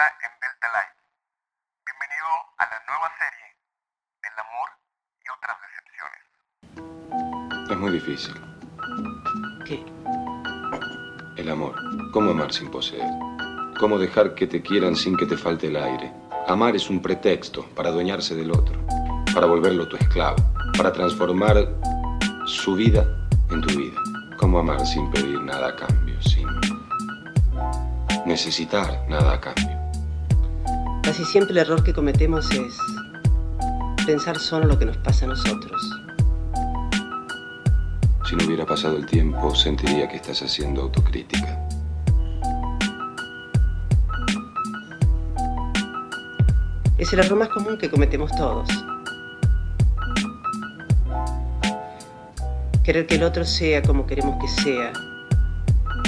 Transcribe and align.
está 0.00 0.16
en 0.24 0.32
Delta 0.40 0.68
Life. 0.76 0.96
Bienvenido 1.84 2.28
a 2.56 2.64
la 2.64 2.80
nueva 2.88 3.08
serie 3.20 3.48
del 4.22 4.32
amor 4.40 4.68
y 5.20 5.28
otras 5.36 5.56
decepciones. 5.60 6.22
Es 7.70 7.76
muy 7.76 7.92
difícil. 7.92 8.34
¿Qué? 9.66 9.84
El 11.36 11.50
amor. 11.50 11.74
¿Cómo 12.12 12.30
amar 12.30 12.50
sin 12.52 12.70
poseer? 12.70 13.10
¿Cómo 13.78 13.98
dejar 13.98 14.34
que 14.34 14.46
te 14.46 14.62
quieran 14.62 14.96
sin 14.96 15.18
que 15.18 15.26
te 15.26 15.36
falte 15.36 15.66
el 15.66 15.76
aire? 15.76 16.12
Amar 16.48 16.76
es 16.76 16.88
un 16.88 17.02
pretexto 17.02 17.68
para 17.74 17.90
adueñarse 17.90 18.34
del 18.34 18.52
otro, 18.52 18.80
para 19.34 19.46
volverlo 19.46 19.86
tu 19.86 19.96
esclavo, 19.96 20.38
para 20.78 20.92
transformar 20.92 21.56
su 22.46 22.74
vida 22.74 23.04
en 23.50 23.60
tu 23.60 23.68
vida. 23.76 24.00
¿Cómo 24.38 24.60
amar 24.60 24.86
sin 24.86 25.10
pedir 25.10 25.42
nada 25.42 25.68
a 25.68 25.76
cambio, 25.76 26.20
sin 26.22 26.48
necesitar 28.24 29.06
nada 29.06 29.34
a 29.34 29.40
cambio? 29.40 29.79
Casi 31.10 31.24
siempre 31.24 31.50
el 31.50 31.58
error 31.58 31.82
que 31.82 31.92
cometemos 31.92 32.48
es 32.52 32.78
pensar 34.06 34.38
solo 34.38 34.66
lo 34.66 34.78
que 34.78 34.84
nos 34.84 34.96
pasa 34.98 35.24
a 35.24 35.28
nosotros. 35.30 35.82
Si 38.24 38.36
no 38.36 38.44
hubiera 38.46 38.64
pasado 38.64 38.96
el 38.96 39.06
tiempo, 39.06 39.52
sentiría 39.56 40.08
que 40.08 40.14
estás 40.14 40.40
haciendo 40.40 40.82
autocrítica. 40.82 41.66
Es 46.96 47.12
el 47.12 47.18
error 47.18 47.38
más 47.40 47.48
común 47.48 47.76
que 47.76 47.90
cometemos 47.90 48.30
todos. 48.36 48.68
Querer 52.84 53.08
que 53.08 53.16
el 53.16 53.24
otro 53.24 53.44
sea 53.44 53.82
como 53.82 54.06
queremos 54.06 54.40
que 54.40 54.62
sea 54.62 54.92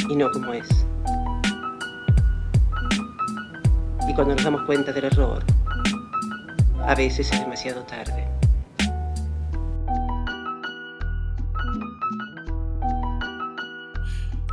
y 0.08 0.14
no 0.14 0.30
como 0.30 0.52
es. 0.52 0.68
Y 4.12 4.14
cuando 4.14 4.34
nos 4.34 4.44
damos 4.44 4.66
cuenta 4.66 4.92
del 4.92 5.04
error, 5.04 5.42
a 6.86 6.94
veces 6.94 7.32
es 7.32 7.40
demasiado 7.40 7.82
tarde. 7.84 8.28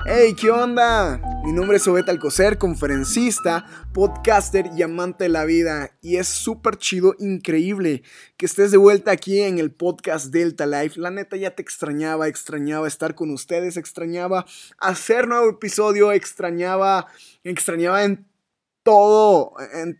Hey, 0.06 0.34
¿qué 0.40 0.50
onda? 0.50 1.20
Mi 1.44 1.52
nombre 1.52 1.76
es 1.76 1.86
Obet 1.90 2.08
Alcocer, 2.08 2.58
conferencista, 2.58 3.66
podcaster 3.92 4.70
y 4.78 4.82
amante 4.82 5.26
de 5.26 5.30
la 5.30 5.44
vida. 5.44 5.92
Y 6.02 6.16
es 6.16 6.30
súper 6.30 6.78
chido, 6.78 7.16
increíble 7.20 8.04
que 8.38 8.46
estés 8.46 8.72
de 8.72 8.78
vuelta 8.78 9.12
aquí 9.12 9.42
en 9.42 9.60
el 9.60 9.72
podcast 9.72 10.28
Delta 10.28 10.68
Life. 10.68 10.98
La 10.98 11.12
neta 11.12 11.36
ya 11.36 11.52
te 11.52 11.62
extrañaba, 11.62 12.30
extrañaba 12.30 12.88
estar 12.88 13.14
con 13.14 13.30
ustedes, 13.32 13.76
extrañaba 13.76 14.46
hacer 14.78 15.28
nuevo 15.28 15.50
episodio, 15.50 16.14
extrañaba, 16.14 17.08
extrañaba 17.44 18.06
en 18.06 18.29
todo, 18.90 19.54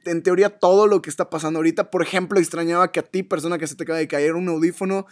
en, 0.06 0.24
teoría 0.24 0.50
todo 0.50 0.88
lo 0.88 1.04
que 1.04 1.12
está 1.12 1.30
pasando 1.30 1.60
ahorita. 1.60 1.92
Por 1.92 2.02
ejemplo, 2.02 2.40
extrañaba 2.40 2.92
que 2.92 3.00
a 3.00 3.04
ti, 3.04 3.22
persona 3.22 3.60
que 3.60 3.68
se 3.68 3.76
te 3.76 3.84
acaba 3.84 4.00
de 4.00 4.08
caer 4.08 4.34
un 4.34 4.50
audífono, 4.50 5.06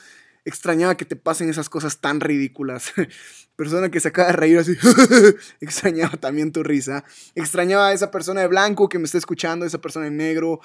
extrañaba 0.46 0.98
que 0.98 1.06
te 1.06 1.16
pasen 1.16 1.48
esas 1.48 1.70
cosas 1.70 2.00
tan 2.00 2.20
ridículas. 2.20 2.92
persona 3.56 3.90
que 3.90 4.00
se 4.00 4.08
acaba 4.08 4.30
de 4.30 4.34
reír 4.34 4.58
así, 4.58 4.76
extrañaba 5.62 6.18
también 6.18 6.52
tu 6.52 6.64
risa. 6.64 7.04
Extrañaba 7.36 7.90
a 7.90 7.94
esa 7.94 8.10
persona 8.10 8.42
de 8.42 8.48
blanco 8.48 8.90
que 8.90 8.98
me 8.98 9.06
está 9.06 9.20
escuchando, 9.20 9.64
esa 9.64 9.80
persona 9.80 10.06
de 10.06 10.12
negro. 10.12 10.60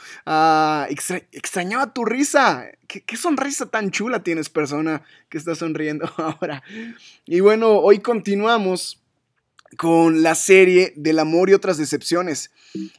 Extra 0.89 1.19
extrañaba 1.33 1.93
tu 1.93 2.07
risa. 2.07 2.65
¿Qué, 2.89 3.03
¿Qué, 3.03 3.19
sonrisa 3.19 3.67
tan 3.67 3.91
chula 3.91 4.23
tienes, 4.23 4.49
persona 4.49 5.03
que 5.29 5.37
está 5.37 5.55
sonriendo 5.55 6.11
ahora? 6.17 6.63
Y 7.27 7.41
bueno, 7.41 7.73
hoy 7.73 7.99
continuamos 7.99 9.02
con 9.77 10.23
la 10.23 10.35
serie 10.35 10.93
del 10.97 11.19
amor 11.19 11.51
y 11.51 11.55
otras 11.55 11.79
decepciones. 11.79 12.51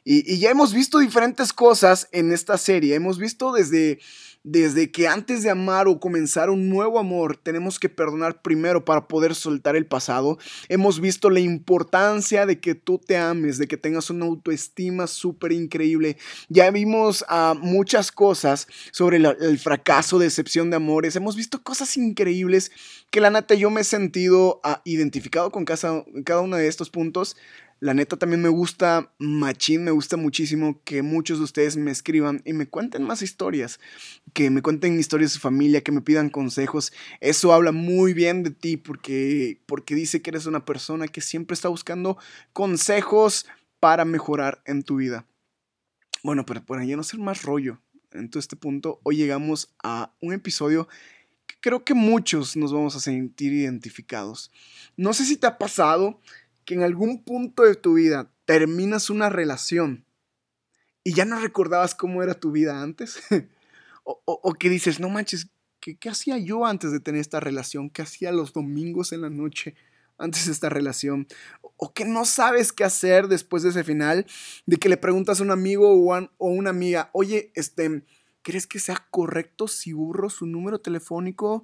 Y, 0.03 0.31
y 0.31 0.39
ya 0.39 0.51
hemos 0.51 0.73
visto 0.73 0.99
diferentes 0.99 1.53
cosas 1.53 2.07
en 2.11 2.31
esta 2.31 2.57
serie. 2.57 2.95
Hemos 2.95 3.17
visto 3.17 3.51
desde 3.51 3.99
desde 4.43 4.91
que 4.91 5.07
antes 5.07 5.41
de 5.41 5.49
amar 5.49 5.87
o 5.87 5.99
comenzar 5.99 6.49
un 6.49 6.69
nuevo 6.69 6.99
amor 6.99 7.37
tenemos 7.37 7.79
que 7.79 7.87
perdonar 7.87 8.41
primero 8.41 8.83
para 8.83 9.07
poder 9.07 9.35
soltar 9.35 9.75
el 9.77 9.85
pasado. 9.85 10.37
Hemos 10.67 10.99
visto 10.99 11.29
la 11.29 11.39
importancia 11.39 12.45
de 12.45 12.59
que 12.59 12.75
tú 12.75 12.99
te 12.99 13.15
ames, 13.15 13.57
de 13.57 13.67
que 13.67 13.77
tengas 13.77 14.09
una 14.09 14.25
autoestima 14.25 15.07
súper 15.07 15.53
increíble. 15.53 16.17
Ya 16.49 16.69
vimos 16.71 17.23
uh, 17.29 17.55
muchas 17.55 18.11
cosas 18.11 18.67
sobre 18.91 19.17
la, 19.17 19.31
el 19.31 19.57
fracaso, 19.59 20.19
decepción 20.19 20.69
de 20.69 20.75
amores. 20.75 21.15
Hemos 21.15 21.37
visto 21.37 21.63
cosas 21.63 21.95
increíbles 21.95 22.71
que 23.11 23.21
la 23.21 23.29
neta 23.29 23.53
yo 23.55 23.69
me 23.69 23.81
he 23.81 23.85
sentido 23.85 24.59
uh, 24.65 24.75
identificado 24.83 25.51
con 25.51 25.63
cada, 25.63 26.03
cada 26.25 26.41
uno 26.41 26.57
de 26.57 26.62
estos 26.67 26.89
puntos. 26.89 27.37
La 27.79 27.93
neta 27.93 28.17
también 28.17 28.41
me 28.41 28.49
gusta 28.49 29.13
machín, 29.19 29.83
me 29.83 29.91
gusta 29.91 30.15
muchísimo 30.15 30.81
que 30.83 31.01
muchos 31.01 31.39
de 31.39 31.43
ustedes 31.43 31.75
me 31.75 31.91
escriban 31.91 32.41
y 32.45 32.53
me 32.53 32.67
cuenten 32.67 33.03
más 33.03 33.21
historias, 33.21 33.79
que 34.33 34.49
me 34.49 34.61
cuenten 34.61 34.97
historias 34.99 35.31
de 35.31 35.35
su 35.35 35.39
familia, 35.41 35.81
que 35.81 35.91
me 35.91 36.01
pidan 36.01 36.29
consejos. 36.29 36.93
Eso 37.19 37.51
habla 37.53 37.71
muy 37.71 38.13
bien 38.13 38.43
de 38.43 38.51
ti 38.51 38.77
porque, 38.77 39.59
porque 39.65 39.95
dice 39.95 40.21
que 40.21 40.29
eres 40.29 40.45
una 40.45 40.65
persona 40.65 41.07
que 41.07 41.21
siempre 41.21 41.55
está 41.55 41.67
buscando 41.67 42.17
consejos 42.53 43.45
para 43.79 44.05
mejorar 44.05 44.61
en 44.65 44.83
tu 44.83 44.95
vida. 44.95 45.25
Bueno, 46.23 46.45
pero 46.45 46.65
para 46.65 46.85
ya 46.85 46.95
no 46.95 47.03
ser 47.03 47.19
más 47.19 47.43
rollo, 47.43 47.81
en 48.13 48.29
todo 48.29 48.39
este 48.39 48.55
punto, 48.55 49.01
hoy 49.03 49.17
llegamos 49.17 49.73
a 49.83 50.13
un 50.21 50.33
episodio 50.33 50.87
que 51.45 51.55
creo 51.59 51.83
que 51.83 51.93
muchos 51.93 52.55
nos 52.55 52.71
vamos 52.71 52.95
a 52.95 52.99
sentir 52.99 53.51
identificados. 53.53 54.51
No 54.95 55.13
sé 55.13 55.25
si 55.25 55.35
te 55.35 55.47
ha 55.47 55.57
pasado 55.57 56.21
que 56.65 56.73
en 56.75 56.83
algún 56.83 57.23
punto 57.23 57.63
de 57.63 57.75
tu 57.75 57.95
vida 57.95 58.31
terminas 58.45 59.09
una 59.09 59.29
relación 59.29 60.05
y 61.03 61.13
ya 61.13 61.25
no 61.25 61.39
recordabas 61.39 61.95
cómo 61.95 62.23
era 62.23 62.33
tu 62.33 62.51
vida 62.51 62.81
antes? 62.81 63.19
o, 64.03 64.21
o, 64.25 64.39
o, 64.43 64.53
que 64.53 64.69
dices, 64.69 64.99
no 64.99 65.09
manches, 65.09 65.49
¿qué, 65.79 65.97
¿qué 65.97 66.09
hacía 66.09 66.37
yo 66.37 66.65
antes 66.65 66.91
de 66.91 66.99
tener 66.99 67.21
esta 67.21 67.39
relación? 67.39 67.89
¿Qué 67.89 68.01
hacía 68.01 68.31
los 68.31 68.53
domingos 68.53 69.11
en 69.11 69.21
la 69.21 69.29
noche 69.29 69.75
antes 70.17 70.45
de 70.45 70.53
esta 70.53 70.69
relación? 70.69 71.27
O 71.77 71.93
que 71.93 72.05
no 72.05 72.25
sabes 72.25 72.71
qué 72.71 72.83
hacer 72.83 73.27
después 73.27 73.63
de 73.63 73.69
ese 73.69 73.83
final, 73.83 74.25
de 74.65 74.77
que 74.77 74.89
le 74.89 74.97
preguntas 74.97 75.39
a 75.39 75.43
un 75.43 75.51
amigo 75.51 75.91
o 75.91 76.13
a 76.13 76.29
una 76.39 76.69
amiga, 76.69 77.09
oye, 77.11 77.51
este, 77.55 78.03
¿crees 78.41 78.67
que 78.67 78.79
sea 78.79 79.05
correcto 79.09 79.67
si 79.67 79.91
burro 79.91 80.29
su 80.29 80.45
número 80.45 80.79
telefónico? 80.79 81.63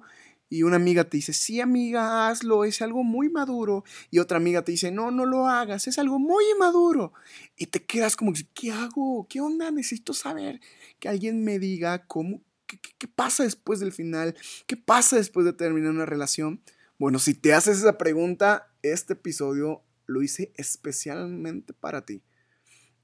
Y 0.52 0.64
una 0.64 0.76
amiga 0.76 1.04
te 1.04 1.16
dice, 1.16 1.32
sí 1.32 1.60
amiga, 1.60 2.28
hazlo, 2.28 2.64
es 2.64 2.82
algo 2.82 3.04
muy 3.04 3.30
maduro. 3.30 3.84
Y 4.10 4.18
otra 4.18 4.38
amiga 4.38 4.64
te 4.64 4.72
dice, 4.72 4.90
no, 4.90 5.12
no 5.12 5.24
lo 5.24 5.46
hagas, 5.46 5.86
es 5.86 5.96
algo 5.96 6.18
muy 6.18 6.44
inmaduro. 6.52 7.12
Y 7.56 7.66
te 7.66 7.84
quedas 7.84 8.16
como, 8.16 8.32
¿qué 8.52 8.72
hago? 8.72 9.28
¿Qué 9.30 9.40
onda? 9.40 9.70
Necesito 9.70 10.12
saber 10.12 10.60
que 10.98 11.08
alguien 11.08 11.44
me 11.44 11.60
diga 11.60 12.04
cómo, 12.08 12.42
qué, 12.66 12.80
qué 12.80 13.06
pasa 13.06 13.44
después 13.44 13.78
del 13.78 13.92
final, 13.92 14.34
qué 14.66 14.76
pasa 14.76 15.16
después 15.16 15.46
de 15.46 15.52
terminar 15.52 15.92
una 15.92 16.04
relación. 16.04 16.60
Bueno, 16.98 17.20
si 17.20 17.34
te 17.34 17.54
haces 17.54 17.78
esa 17.78 17.96
pregunta, 17.96 18.72
este 18.82 19.12
episodio 19.12 19.84
lo 20.06 20.20
hice 20.20 20.52
especialmente 20.56 21.74
para 21.74 22.04
ti. 22.04 22.24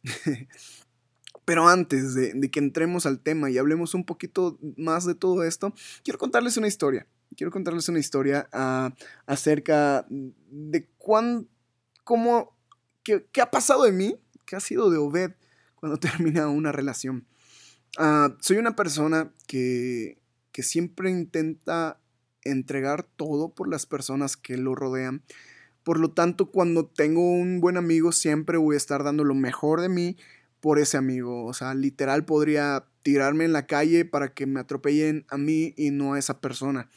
Pero 1.45 1.69
antes 1.69 2.15
de, 2.15 2.33
de, 2.35 2.51
que 2.51 2.59
entremos 2.59 3.07
al 3.07 3.21
tema 3.21 3.51
y 3.51 3.59
hablemos 3.59 3.95
un 3.95 4.05
poquito 4.05 4.59
más 4.77 5.07
de 5.07 5.15
todo 5.15 5.45
esto, 5.45 5.73
quiero 6.03 6.19
contarles 6.19 6.57
una 6.57 6.67
historia 6.67 7.07
quiero 7.37 7.51
contarles 7.51 7.89
una 7.89 7.99
historia 7.99 8.49
uh, 8.53 8.95
acerca 9.27 10.07
de 10.09 10.89
cuán, 10.99 11.49
cómo, 12.05 12.57
qué, 13.03 13.27
qué, 13.33 13.41
ha 13.41 13.51
pasado 13.51 13.85
de 13.85 13.93
mí, 13.93 14.21
qué 14.47 14.57
ha 14.57 14.61
sido 14.61 14.91
de 14.91 14.99
Obed 14.99 15.33
cuando 15.75 15.99
termina 15.99 16.49
una 16.49 16.73
relación. 16.73 17.27
Uh, 17.99 18.35
soy 18.41 18.59
una 18.59 18.77
persona 18.77 19.33
que, 19.47 20.19
que 20.53 20.63
siempre 20.63 21.11
intenta 21.11 21.99
entregar 22.43 23.03
todo 23.03 23.55
por 23.55 23.69
las 23.69 23.87
personas 23.87 24.37
que 24.37 24.57
lo 24.57 24.75
rodean. 24.75 25.23
Por 25.83 26.01
lo 26.01 26.13
tanto, 26.13 26.51
cuando 26.51 26.87
tengo 26.87 27.31
un 27.31 27.61
buen 27.61 27.77
amigo, 27.77 28.13
siempre 28.13 28.59
voy 28.59 28.75
a 28.75 28.77
estar 28.77 29.05
dando 29.05 29.25
lo 29.25 29.35
mejor 29.35 29.81
de 29.81 29.89
mí 29.89 30.17
por 30.61 30.79
ese 30.79 30.97
amigo. 30.97 31.45
O 31.45 31.55
sea, 31.55 31.75
literal 31.75 32.25
podría 32.25 32.87
tirarme 33.03 33.45
en 33.45 33.53
la 33.53 33.67
calle 33.67 34.05
para 34.05 34.35
que 34.35 34.47
me 34.47 34.61
atropellen 34.61 35.25
a 35.29 35.39
mí 35.39 35.75
y 35.77 35.91
no 35.91 36.15
a 36.15 36.19
esa 36.19 36.41
persona. 36.41 36.89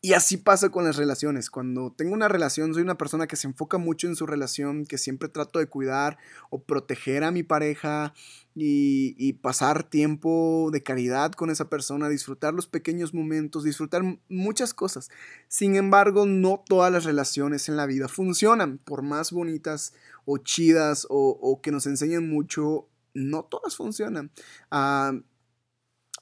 Y 0.00 0.12
así 0.12 0.36
pasa 0.36 0.70
con 0.70 0.84
las 0.84 0.94
relaciones. 0.96 1.50
Cuando 1.50 1.92
tengo 1.92 2.14
una 2.14 2.28
relación, 2.28 2.72
soy 2.72 2.84
una 2.84 2.96
persona 2.96 3.26
que 3.26 3.34
se 3.34 3.48
enfoca 3.48 3.78
mucho 3.78 4.06
en 4.06 4.14
su 4.14 4.26
relación, 4.26 4.86
que 4.86 4.96
siempre 4.96 5.28
trato 5.28 5.58
de 5.58 5.66
cuidar 5.66 6.18
o 6.50 6.62
proteger 6.62 7.24
a 7.24 7.32
mi 7.32 7.42
pareja 7.42 8.14
y, 8.54 9.32
pasar 9.34 9.82
tiempo 9.82 10.70
de 10.72 10.84
calidad 10.84 11.32
con 11.32 11.50
esa 11.50 11.68
persona, 11.68 12.08
disfrutar 12.08 12.54
los 12.54 12.68
pequeños 12.68 13.12
momentos, 13.12 13.64
disfrutar 13.64 14.02
muchas 14.28 14.72
cosas. 14.72 15.10
Sin 15.48 15.74
embargo, 15.74 16.26
no 16.26 16.62
todas 16.64 16.92
las 16.92 17.04
relaciones 17.04 17.68
en 17.68 17.76
la 17.76 17.86
vida 17.86 18.06
funcionan, 18.06 18.78
por 18.78 19.02
más 19.02 19.32
bonitas 19.32 19.94
o 20.24 20.38
chidas 20.38 21.08
o, 21.10 21.60
que 21.60 21.72
nos 21.72 21.86
enseñen 21.86 22.28
mucho, 22.28 22.88
no 23.14 23.44
todas 23.44 23.74
funcionan. 23.74 24.30
Uh, 24.70 25.22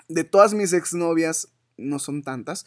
de 0.09 0.25
todas 0.25 0.55
mis 0.55 0.73
exnovias, 0.73 1.49
no 1.77 1.99
son 1.99 2.23
tantas, 2.23 2.67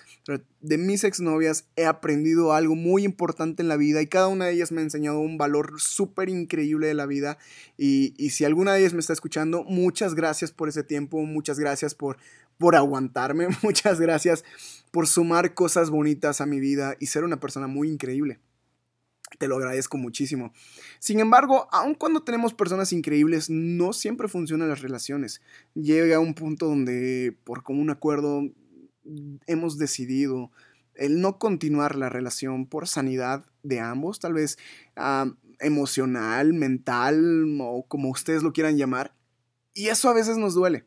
de 0.61 0.77
mis 0.77 1.03
exnovias 1.03 1.65
he 1.75 1.85
aprendido 1.85 2.53
algo 2.53 2.75
muy 2.75 3.03
importante 3.03 3.61
en 3.61 3.67
la 3.67 3.77
vida 3.77 4.01
y 4.01 4.07
cada 4.07 4.27
una 4.27 4.45
de 4.45 4.53
ellas 4.53 4.71
me 4.71 4.81
ha 4.81 4.83
enseñado 4.83 5.19
un 5.19 5.37
valor 5.37 5.79
súper 5.79 6.29
increíble 6.29 6.87
de 6.87 6.93
la 6.93 7.05
vida. 7.05 7.37
Y, 7.77 8.13
y, 8.17 8.31
si 8.31 8.45
alguna 8.45 8.73
de 8.73 8.81
ellas 8.81 8.93
me 8.93 8.99
está 8.99 9.13
escuchando, 9.13 9.63
muchas 9.63 10.13
gracias 10.15 10.51
por 10.51 10.69
ese 10.69 10.83
tiempo, 10.83 11.23
muchas 11.23 11.59
gracias 11.59 11.95
por, 11.95 12.17
por 12.57 12.75
aguantarme, 12.75 13.47
muchas 13.63 13.99
gracias 13.99 14.43
por 14.91 15.07
sumar 15.07 15.53
cosas 15.53 15.89
bonitas 15.89 16.41
a 16.41 16.45
mi 16.45 16.59
vida 16.59 16.95
y 16.99 17.07
ser 17.07 17.23
una 17.23 17.39
persona 17.39 17.67
muy 17.67 17.89
increíble. 17.89 18.39
Te 19.37 19.47
lo 19.47 19.57
agradezco 19.57 19.97
muchísimo. 19.97 20.51
Sin 20.99 21.19
embargo, 21.19 21.67
aun 21.71 21.93
cuando 21.93 22.23
tenemos 22.23 22.53
personas 22.53 22.91
increíbles, 22.91 23.49
no 23.49 23.93
siempre 23.93 24.27
funcionan 24.27 24.69
las 24.69 24.81
relaciones. 24.81 25.41
Llega 25.75 26.19
un 26.19 26.33
punto 26.33 26.65
donde, 26.65 27.37
por 27.43 27.63
común 27.63 27.91
acuerdo, 27.91 28.41
hemos 29.47 29.77
decidido 29.77 30.51
el 30.95 31.21
no 31.21 31.37
continuar 31.37 31.95
la 31.95 32.09
relación 32.09 32.65
por 32.65 32.87
sanidad 32.87 33.45
de 33.63 33.79
ambos, 33.79 34.19
tal 34.19 34.33
vez 34.33 34.57
uh, 34.97 35.31
emocional, 35.59 36.53
mental 36.53 37.57
o 37.61 37.85
como 37.87 38.09
ustedes 38.09 38.43
lo 38.43 38.53
quieran 38.53 38.77
llamar. 38.77 39.15
Y 39.73 39.87
eso 39.87 40.09
a 40.09 40.13
veces 40.13 40.37
nos 40.37 40.55
duele. 40.55 40.85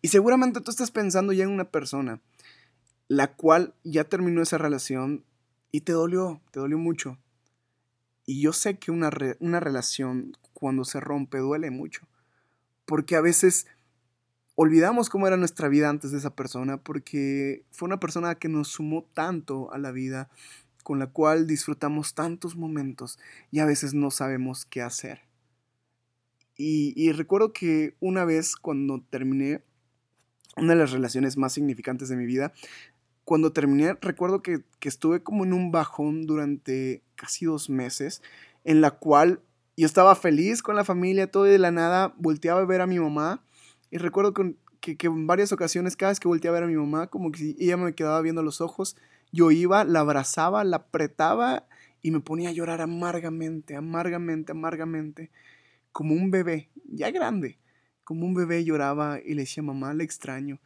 Y 0.00 0.08
seguramente 0.08 0.60
tú 0.60 0.70
estás 0.70 0.90
pensando 0.90 1.32
ya 1.32 1.44
en 1.44 1.50
una 1.50 1.70
persona 1.70 2.20
la 3.12 3.34
cual 3.34 3.74
ya 3.84 4.04
terminó 4.04 4.40
esa 4.40 4.56
relación 4.56 5.22
y 5.70 5.82
te 5.82 5.92
dolió, 5.92 6.40
te 6.50 6.60
dolió 6.60 6.78
mucho. 6.78 7.18
Y 8.24 8.40
yo 8.40 8.54
sé 8.54 8.78
que 8.78 8.90
una, 8.90 9.10
una 9.38 9.60
relación 9.60 10.32
cuando 10.54 10.86
se 10.86 10.98
rompe 10.98 11.36
duele 11.36 11.70
mucho. 11.70 12.08
Porque 12.86 13.14
a 13.14 13.20
veces 13.20 13.66
olvidamos 14.54 15.08
cómo 15.08 15.26
era 15.26 15.36
nuestra 15.36 15.68
vida 15.68 15.88
antes 15.88 16.12
de 16.12 16.18
esa 16.18 16.34
persona. 16.34 16.78
Porque 16.78 17.64
fue 17.70 17.86
una 17.86 18.00
persona 18.00 18.34
que 18.34 18.48
nos 18.48 18.68
sumó 18.68 19.04
tanto 19.14 19.72
a 19.72 19.78
la 19.78 19.92
vida, 19.92 20.30
con 20.82 20.98
la 20.98 21.06
cual 21.06 21.46
disfrutamos 21.46 22.14
tantos 22.14 22.56
momentos 22.56 23.18
y 23.50 23.60
a 23.60 23.66
veces 23.66 23.94
no 23.94 24.10
sabemos 24.10 24.66
qué 24.66 24.82
hacer. 24.82 25.20
Y, 26.64 27.10
recuerdo 27.12 27.52
que 27.52 27.96
una 27.98 28.24
vez 28.24 28.54
cuando 28.54 29.02
terminé 29.10 29.62
una 30.56 30.74
de 30.74 30.78
las 30.78 30.92
relaciones 30.92 31.36
más 31.36 31.52
significantes 31.54 32.08
de 32.08 32.16
mi 32.16 32.26
vida, 32.26 32.52
cuando 33.24 33.52
terminé, 33.52 33.94
recuerdo 34.00 34.42
que, 34.42 34.62
estuve 34.82 35.22
como 35.22 35.44
en 35.44 35.54
un 35.54 35.72
bajón 35.72 36.26
durante 36.26 37.02
casi 37.16 37.46
dos 37.46 37.70
meses, 37.70 38.22
en 38.64 38.80
la 38.80 38.92
cual 38.92 39.40
yo 39.76 39.86
estaba 39.86 40.14
feliz 40.14 40.62
con 40.62 40.76
la 40.76 40.84
familia, 40.84 41.30
todo 41.30 41.48
y 41.48 41.50
de 41.50 41.58
la 41.58 41.72
nada 41.72 42.14
volteaba 42.18 42.60
a 42.60 42.66
ver 42.66 42.80
a 42.80 42.86
mi 42.86 43.00
mamá. 43.00 43.42
Y 43.92 43.98
recuerdo 43.98 44.32
que, 44.32 44.56
en 45.00 45.26
varias 45.26 45.52
ocasiones, 45.52 45.96
cada 45.96 46.12
vez 46.12 46.18
que 46.18 46.26
volteaba 46.26 46.56
a 46.56 46.60
ver 46.60 46.66
a 46.66 46.72
mi 46.72 46.78
mamá, 46.78 47.08
como 47.08 47.30
que 47.30 47.54
ella 47.58 47.76
me 47.76 47.94
quedaba 47.94 48.22
viendo 48.22 48.42
los 48.42 48.62
ojos, 48.62 48.96
yo 49.32 49.50
iba, 49.50 49.84
la 49.84 50.00
abrazaba, 50.00 50.64
la 50.64 50.78
apretaba 50.78 51.68
y 52.00 52.10
me 52.10 52.20
ponía 52.20 52.48
a 52.48 52.52
llorar 52.52 52.80
amargamente, 52.80 53.76
amargamente, 53.76 54.52
amargamente, 54.52 55.30
como 55.92 56.14
un 56.14 56.30
bebé, 56.30 56.70
ya 56.88 57.10
grande, 57.10 57.58
como 58.02 58.24
un 58.24 58.32
bebé 58.32 58.64
lloraba 58.64 59.20
y 59.22 59.34
le 59.34 59.42
decía, 59.42 59.62
mamá, 59.62 59.92
le 59.92 60.04
extraño. 60.04 60.58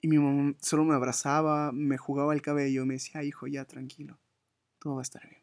Y 0.00 0.08
mi 0.08 0.18
mamá 0.18 0.56
solo 0.60 0.82
me 0.82 0.96
abrazaba, 0.96 1.70
me 1.70 1.96
jugaba 1.96 2.34
el 2.34 2.42
cabello, 2.42 2.84
me 2.86 2.94
decía, 2.94 3.22
hijo, 3.22 3.46
ya 3.46 3.64
tranquilo, 3.66 4.18
todo 4.80 4.96
va 4.96 5.00
a 5.00 5.02
estar 5.02 5.22
bien. 5.28 5.42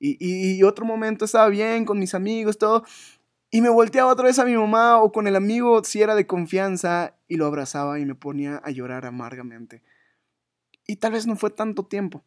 Y, 0.00 0.16
y, 0.58 0.62
otro 0.62 0.86
momento 0.86 1.26
estaba 1.26 1.48
bien 1.50 1.84
con 1.84 1.98
mis 1.98 2.14
amigos, 2.14 2.56
todo. 2.56 2.84
Y 3.54 3.60
me 3.60 3.68
volteaba 3.68 4.10
otra 4.10 4.24
vez 4.24 4.38
a 4.38 4.46
mi 4.46 4.56
mamá 4.56 4.98
o 5.02 5.12
con 5.12 5.26
el 5.26 5.36
amigo 5.36 5.84
si 5.84 6.00
era 6.00 6.14
de 6.14 6.26
confianza 6.26 7.18
y 7.28 7.36
lo 7.36 7.44
abrazaba 7.44 8.00
y 8.00 8.06
me 8.06 8.14
ponía 8.14 8.56
a 8.64 8.70
llorar 8.70 9.04
amargamente. 9.04 9.82
Y 10.86 10.96
tal 10.96 11.12
vez 11.12 11.26
no 11.26 11.36
fue 11.36 11.50
tanto 11.50 11.84
tiempo, 11.84 12.24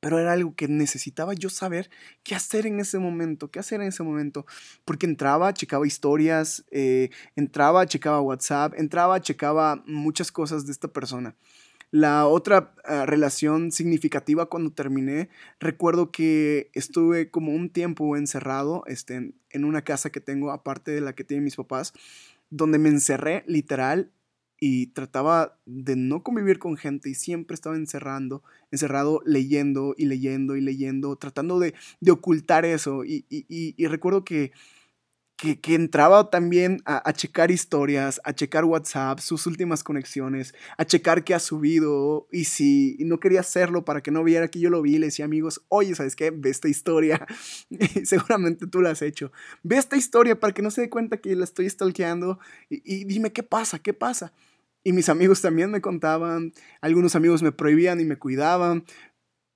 pero 0.00 0.18
era 0.18 0.32
algo 0.32 0.56
que 0.56 0.66
necesitaba 0.66 1.34
yo 1.34 1.48
saber 1.48 1.90
qué 2.24 2.34
hacer 2.34 2.66
en 2.66 2.80
ese 2.80 2.98
momento, 2.98 3.52
qué 3.52 3.60
hacer 3.60 3.80
en 3.80 3.86
ese 3.86 4.02
momento, 4.02 4.46
porque 4.84 5.06
entraba, 5.06 5.54
checaba 5.54 5.86
historias, 5.86 6.64
eh, 6.72 7.10
entraba, 7.36 7.86
checaba 7.86 8.20
WhatsApp, 8.20 8.74
entraba, 8.76 9.20
checaba 9.20 9.84
muchas 9.86 10.32
cosas 10.32 10.66
de 10.66 10.72
esta 10.72 10.88
persona. 10.88 11.36
La 11.96 12.26
otra 12.26 12.74
ah, 12.84 13.06
relación 13.06 13.72
significativa 13.72 14.50
cuando 14.50 14.70
terminé, 14.70 15.30
recuerdo 15.58 16.12
que 16.12 16.70
estuve 16.74 17.30
como 17.30 17.52
un 17.52 17.70
tiempo 17.70 18.18
encerrado 18.18 18.84
este, 18.86 19.32
en 19.48 19.64
una 19.64 19.80
casa 19.80 20.10
que 20.10 20.20
tengo 20.20 20.50
aparte 20.50 20.90
de 20.90 21.00
la 21.00 21.14
que 21.14 21.24
tienen 21.24 21.44
mis 21.44 21.56
papás, 21.56 21.94
donde 22.50 22.78
me 22.78 22.90
encerré 22.90 23.44
literal 23.46 24.12
y 24.60 24.88
trataba 24.88 25.58
de 25.64 25.96
no 25.96 26.22
convivir 26.22 26.58
con 26.58 26.76
gente 26.76 27.08
y 27.08 27.14
siempre 27.14 27.54
estaba 27.54 27.76
encerrando, 27.76 28.42
encerrado 28.70 29.22
leyendo 29.24 29.94
y 29.96 30.04
leyendo 30.04 30.54
y 30.54 30.60
leyendo, 30.60 31.16
tratando 31.16 31.58
de, 31.58 31.72
ocultar 32.10 32.66
eso. 32.66 33.06
Y, 33.06 33.24
y, 33.30 33.86
recuerdo 33.86 34.22
que, 34.22 34.52
que, 35.36 35.74
entraba 35.74 36.30
también 36.30 36.80
a, 36.86 37.12
checar 37.12 37.50
historias, 37.50 38.20
a 38.24 38.32
checar 38.32 38.64
WhatsApp, 38.64 39.18
sus 39.18 39.46
últimas 39.46 39.84
conexiones, 39.84 40.54
a 40.78 40.84
checar 40.86 41.24
qué 41.24 41.34
ha 41.34 41.38
subido 41.38 42.26
y 42.32 42.44
si 42.44 42.96
no 43.00 43.20
quería 43.20 43.40
hacerlo 43.40 43.84
para 43.84 44.02
que 44.02 44.10
no 44.10 44.24
viera 44.24 44.48
que 44.48 44.60
yo 44.60 44.70
lo 44.70 44.80
vi, 44.80 44.98
le 44.98 45.06
decía 45.06 45.26
amigos, 45.26 45.62
oye, 45.68 45.94
¿sabes 45.94 46.16
qué? 46.16 46.30
Ve 46.30 46.50
esta 46.50 46.68
historia. 46.68 47.26
Seguramente 48.04 48.66
tú 48.66 48.80
la 48.80 48.90
has 48.90 49.02
hecho. 49.02 49.30
Ve 49.62 49.76
esta 49.76 49.96
historia 49.96 50.40
para 50.40 50.54
que 50.54 50.62
no 50.62 50.70
se 50.70 50.80
dé 50.80 50.90
cuenta 50.90 51.18
que 51.18 51.36
la 51.36 51.44
estoy 51.44 51.68
stalkeando 51.68 52.38
y 52.70 53.04
dime 53.04 53.32
qué 53.32 53.42
pasa, 53.42 53.78
qué 53.78 53.92
pasa. 53.92 54.32
Y 54.84 54.92
mis 54.92 55.08
amigos 55.08 55.42
también 55.42 55.70
me 55.72 55.80
contaban, 55.80 56.52
algunos 56.80 57.16
amigos 57.16 57.42
me 57.42 57.50
prohibían 57.50 57.98
y 58.00 58.04
me 58.04 58.16
cuidaban, 58.16 58.84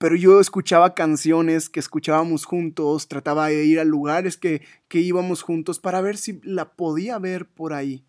pero 0.01 0.17
yo 0.17 0.41
escuchaba 0.41 0.95
canciones 0.95 1.69
que 1.69 1.79
escuchábamos 1.79 2.47
juntos, 2.47 3.07
trataba 3.07 3.49
de 3.49 3.67
ir 3.67 3.79
a 3.81 3.85
lugares 3.85 4.39
que, 4.39 4.63
que 4.89 5.01
íbamos 5.01 5.43
juntos 5.43 5.79
para 5.79 6.01
ver 6.01 6.17
si 6.17 6.41
la 6.43 6.73
podía 6.73 7.19
ver 7.19 7.47
por 7.47 7.75
ahí. 7.75 8.03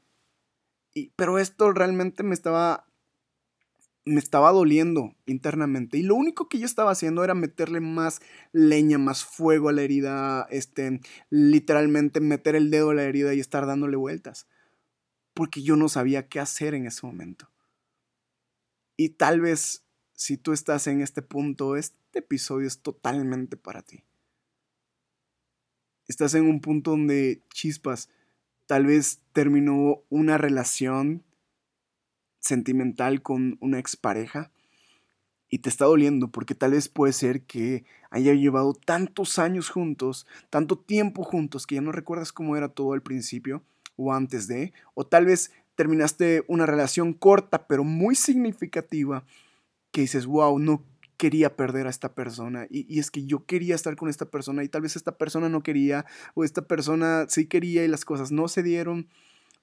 Y, 0.93 1.11
pero 1.17 1.38
esto 1.38 1.73
realmente 1.73 2.23
me 2.23 2.33
estaba 2.33 2.88
me 4.05 4.19
estaba 4.19 4.53
doliendo 4.53 5.15
internamente 5.25 5.97
y 5.97 6.03
lo 6.03 6.15
único 6.15 6.47
que 6.47 6.59
yo 6.59 6.65
estaba 6.65 6.91
haciendo 6.91 7.25
era 7.25 7.35
meterle 7.35 7.81
más 7.81 8.21
leña, 8.53 8.97
más 8.97 9.25
fuego 9.25 9.67
a 9.67 9.73
la 9.73 9.81
herida, 9.81 10.47
este, 10.49 11.01
literalmente 11.29 12.21
meter 12.21 12.55
el 12.55 12.71
dedo 12.71 12.91
a 12.91 12.95
la 12.95 13.03
herida 13.03 13.33
y 13.33 13.41
estar 13.41 13.65
dándole 13.65 13.97
vueltas 13.97 14.47
porque 15.33 15.61
yo 15.61 15.75
no 15.75 15.89
sabía 15.89 16.29
qué 16.29 16.39
hacer 16.39 16.73
en 16.73 16.85
ese 16.85 17.05
momento. 17.05 17.51
Y 18.95 19.09
tal 19.09 19.41
vez 19.41 19.83
si 20.21 20.38
tú 20.38 20.53
estás 20.53 20.85
en 20.85 21.01
este 21.01 21.23
punto, 21.23 21.75
este 21.75 22.19
episodio 22.19 22.68
es 22.68 22.77
totalmente 22.77 23.57
para 23.57 23.81
ti. 23.81 24.03
Estás 26.07 26.35
en 26.35 26.47
un 26.47 26.61
punto 26.61 26.92
donde 26.92 27.42
chispas, 27.51 28.07
tal 28.68 28.85
vez 28.85 29.21
terminó 29.33 30.04
una 30.09 30.37
relación 30.37 31.23
sentimental 32.37 33.23
con 33.23 33.57
una 33.61 33.80
expareja 33.80 34.51
y 35.49 35.57
te 35.57 35.69
está 35.69 35.85
doliendo 35.85 36.28
porque 36.28 36.54
tal 36.54 36.73
vez 36.73 36.87
puede 36.87 37.13
ser 37.13 37.42
que 37.42 37.83
haya 38.11 38.35
llevado 38.35 38.75
tantos 38.75 39.40
años 39.40 39.71
juntos, 39.71 40.28
tanto 40.51 40.78
tiempo 40.78 41.23
juntos 41.23 41.66
que 41.66 41.75
ya 41.75 41.81
no 41.81 41.92
recuerdas 41.92 42.31
cómo 42.31 42.56
era 42.56 42.69
todo 42.69 42.94
al 42.94 43.01
principio 43.01 43.63
o 43.95 44.13
antes 44.13 44.47
de, 44.47 44.71
o 44.94 45.04
tal 45.04 45.25
vez 45.25 45.51
terminaste 45.73 46.45
una 46.47 46.68
relación 46.68 47.11
corta 47.11 47.66
pero 47.66 47.83
muy 47.83 48.13
significativa 48.13 49.25
que 49.92 50.02
dices, 50.02 50.26
wow, 50.26 50.57
no 50.60 50.86
quería 51.18 51.56
perder 51.56 51.86
a 51.86 51.92
esta 51.92 52.16
persona 52.16 52.66
y, 52.69 52.98
es 53.00 53.12
que 53.12 53.26
yo 53.26 53.45
quería 53.45 53.76
estar 53.76 53.95
con 53.95 54.10
esta 54.10 54.26
persona 54.26 54.64
y 54.64 54.69
tal 54.69 54.81
vez 54.81 54.95
esta 54.95 55.18
persona 55.18 55.50
no 55.50 55.62
quería 55.62 56.06
o 56.33 56.44
esta 56.44 56.64
persona 56.64 57.26
sí 57.30 57.45
quería 57.45 57.86
y 57.86 57.88
las 57.88 58.06
cosas 58.06 58.31
no 58.31 58.48
se 58.48 58.64
dieron 58.64 59.07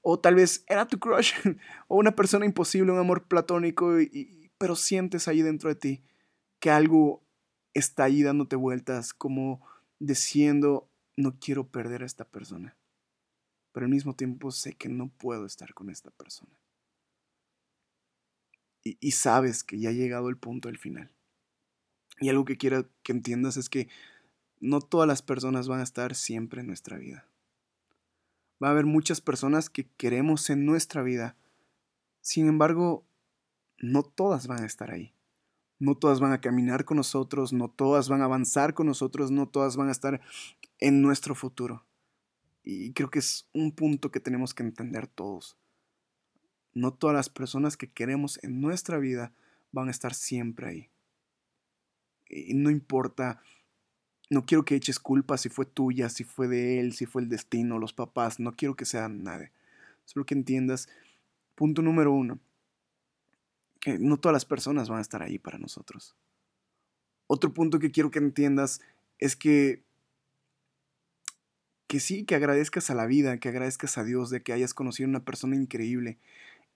o 0.02 0.20
tal 0.20 0.36
vez 0.36 0.64
era 0.68 0.86
tu 0.86 1.00
crush 1.00 1.32
o 1.88 1.96
una 1.96 2.14
persona 2.14 2.46
imposible, 2.46 2.92
un 2.92 2.98
amor 2.98 3.26
platónico, 3.26 4.00
y, 4.00 4.52
pero 4.56 4.76
sientes 4.76 5.26
ahí 5.26 5.42
dentro 5.42 5.68
de 5.68 5.74
ti 5.74 6.04
que 6.60 6.70
algo 6.70 7.24
está 7.74 8.04
ahí 8.04 8.22
dándote 8.22 8.54
vueltas 8.54 9.12
como 9.12 9.66
diciendo 9.98 10.88
no 11.16 11.38
quiero 11.40 11.66
perder 11.66 12.04
a 12.04 12.06
esta 12.06 12.24
persona 12.24 12.78
pero 13.78 13.86
al 13.86 13.90
mismo 13.90 14.14
tiempo 14.14 14.50
sé 14.50 14.74
que 14.74 14.88
no 14.88 15.08
puedo 15.08 15.46
estar 15.46 15.72
con 15.74 15.88
esta 15.88 16.10
persona. 16.10 16.50
Y, 19.00 19.10
sabes 19.12 19.64
que 19.64 19.78
ya 19.78 19.90
ha 19.90 19.92
llegado 19.92 20.28
el 20.28 20.36
punto 20.36 20.68
del 20.68 20.78
final. 20.78 21.12
Y 22.20 22.28
algo 22.28 22.44
que 22.44 22.56
quiero 22.56 22.88
que 23.02 23.12
entiendas 23.12 23.56
es 23.56 23.68
que 23.68 23.88
no 24.60 24.80
todas 24.80 25.06
las 25.06 25.22
personas 25.22 25.68
van 25.68 25.80
a 25.80 25.84
estar 25.84 26.14
siempre 26.14 26.60
en 26.60 26.66
nuestra 26.66 26.98
vida. 26.98 27.28
Va 28.62 28.68
a 28.68 28.70
haber 28.72 28.86
muchas 28.86 29.20
personas 29.20 29.70
que 29.70 29.88
queremos 29.96 30.50
en 30.50 30.66
nuestra 30.66 31.02
vida. 31.02 31.36
Sin 32.20 32.48
embargo, 32.48 33.06
no 33.78 34.02
todas 34.02 34.46
van 34.46 34.62
a 34.62 34.66
estar 34.66 34.90
ahí. 34.90 35.14
No 35.78 35.94
todas 35.94 36.18
van 36.18 36.32
a 36.32 36.40
caminar 36.40 36.84
con 36.84 36.96
nosotros, 36.96 37.52
no 37.52 37.68
todas 37.68 38.08
van 38.08 38.20
a 38.20 38.24
avanzar 38.24 38.74
con 38.74 38.86
nosotros, 38.86 39.30
no 39.30 39.48
todas 39.48 39.76
van 39.76 39.88
a 39.88 39.92
estar 39.92 40.20
en 40.80 41.02
nuestro 41.02 41.36
futuro. 41.36 41.86
Y 42.64 42.92
creo 42.92 43.10
que 43.10 43.20
es 43.20 43.48
un 43.52 43.72
punto 43.72 44.10
que 44.10 44.18
tenemos 44.18 44.54
que 44.54 44.64
entender 44.64 45.06
todos. 45.06 45.56
No 46.78 46.92
todas 46.92 47.14
las 47.14 47.28
personas 47.28 47.76
que 47.76 47.90
queremos 47.90 48.38
en 48.42 48.60
nuestra 48.60 48.98
vida 48.98 49.32
van 49.72 49.88
a 49.88 49.90
estar 49.90 50.14
siempre 50.14 50.68
ahí. 50.68 50.90
Y 52.28 52.54
no 52.54 52.70
importa, 52.70 53.40
no 54.30 54.44
quiero 54.44 54.64
que 54.64 54.74
eches 54.74 54.98
culpa 54.98 55.38
si 55.38 55.48
fue 55.48 55.66
tuya, 55.66 56.08
si 56.08 56.24
fue 56.24 56.48
de 56.48 56.80
él, 56.80 56.92
si 56.92 57.06
fue 57.06 57.22
el 57.22 57.28
destino, 57.28 57.78
los 57.78 57.92
papás, 57.92 58.38
no 58.40 58.52
quiero 58.52 58.76
que 58.76 58.84
sea 58.84 59.08
nadie. 59.08 59.50
Solo 60.04 60.24
que 60.24 60.34
entiendas, 60.34 60.88
punto 61.54 61.82
número 61.82 62.12
uno, 62.12 62.38
que 63.80 63.98
no 63.98 64.18
todas 64.18 64.34
las 64.34 64.44
personas 64.44 64.88
van 64.88 64.98
a 64.98 65.02
estar 65.02 65.22
ahí 65.22 65.38
para 65.38 65.58
nosotros. 65.58 66.14
Otro 67.26 67.52
punto 67.52 67.78
que 67.78 67.90
quiero 67.90 68.10
que 68.10 68.18
entiendas 68.18 68.80
es 69.18 69.36
que 69.36 69.82
que 71.88 72.00
sí, 72.00 72.24
que 72.24 72.34
agradezcas 72.34 72.90
a 72.90 72.94
la 72.94 73.06
vida, 73.06 73.38
que 73.38 73.48
agradezcas 73.48 73.96
a 73.96 74.04
Dios 74.04 74.28
de 74.28 74.42
que 74.42 74.52
hayas 74.52 74.74
conocido 74.74 75.08
una 75.08 75.24
persona 75.24 75.56
increíble 75.56 76.18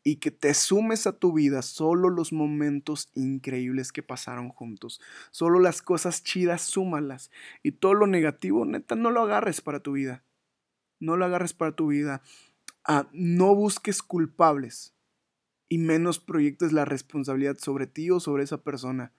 y 0.04 0.16
que 0.16 0.30
te 0.30 0.52
sumes 0.54 1.06
a 1.06 1.18
tu 1.18 1.32
vida 1.32 1.62
solo 1.62 2.10
los 2.10 2.32
momentos 2.32 3.10
increíbles 3.14 3.92
que 3.92 4.02
pasaron 4.02 4.48
juntos. 4.48 5.00
Solo 5.30 5.60
las 5.60 5.80
cosas 5.80 6.24
chidas, 6.24 6.62
súmalas. 6.62 7.30
Y 7.62 7.72
todo 7.72 7.94
lo 7.94 8.06
negativo, 8.06 8.64
neta, 8.64 8.96
no 8.96 9.10
lo 9.10 9.22
agarres 9.22 9.60
para 9.60 9.80
tu 9.80 9.92
vida. 9.92 10.24
No 10.98 11.16
lo 11.16 11.24
agarres 11.24 11.52
para 11.54 11.76
tu 11.76 11.88
vida. 11.88 12.22
Ah, 12.84 13.08
no 13.12 13.54
busques 13.54 14.02
culpables 14.02 14.94
y 15.68 15.78
menos 15.78 16.18
proyectes 16.18 16.72
la 16.72 16.84
responsabilidad 16.84 17.56
sobre 17.58 17.86
ti 17.86 18.10
o 18.10 18.18
sobre 18.18 18.42
esa 18.42 18.62
persona. 18.62 19.12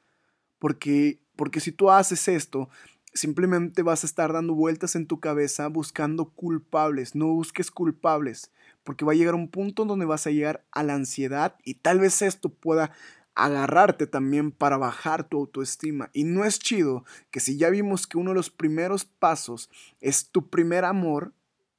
Porque, 0.60 1.22
porque 1.36 1.62
si 1.62 1.72
tú 1.72 1.90
haces 1.90 2.28
esto, 2.28 2.70
simplemente 3.13 3.84
vas 3.84 4.03
a 4.03 4.08
estar 4.08 4.34
dando 4.34 4.53
vueltas 4.53 4.96
en 4.96 5.08
tu 5.08 5.20
cabeza 5.20 5.67
buscando 5.67 6.25
culpables. 6.25 7.15
No 7.15 7.27
busques 7.27 7.72
culpables, 7.72 8.51
porque 8.84 9.05
va 9.05 9.13
a 9.13 9.15
llegar 9.15 9.36
un 9.36 9.50
punto 9.50 9.86
donde 9.86 10.05
vas 10.05 10.27
a 10.27 10.32
llegar 10.32 10.65
a 10.72 10.84
la 10.84 10.96
ansiedad 10.96 11.55
y 11.63 11.75
tal 11.75 12.00
vez 12.00 12.22
esto 12.22 12.50
pueda 12.50 12.91
agarrarte 13.36 14.05
también 14.08 14.51
para 14.51 14.77
bajar 14.77 15.27
tu 15.27 15.38
autoestima. 15.39 16.10
Y 16.13 16.24
no 16.24 16.46
es 16.46 16.60
chido 16.60 17.03
que 17.32 17.39
si 17.39 17.58
ya 17.58 17.70
vimos 17.70 18.08
que 18.08 18.17
uno 18.17 18.32
de 18.32 18.36
los 18.36 18.50
primeros 18.50 19.05
pasos 19.05 19.70
es 20.01 20.29
tu 20.29 20.50
primer 20.50 20.86
amor, 20.86 21.34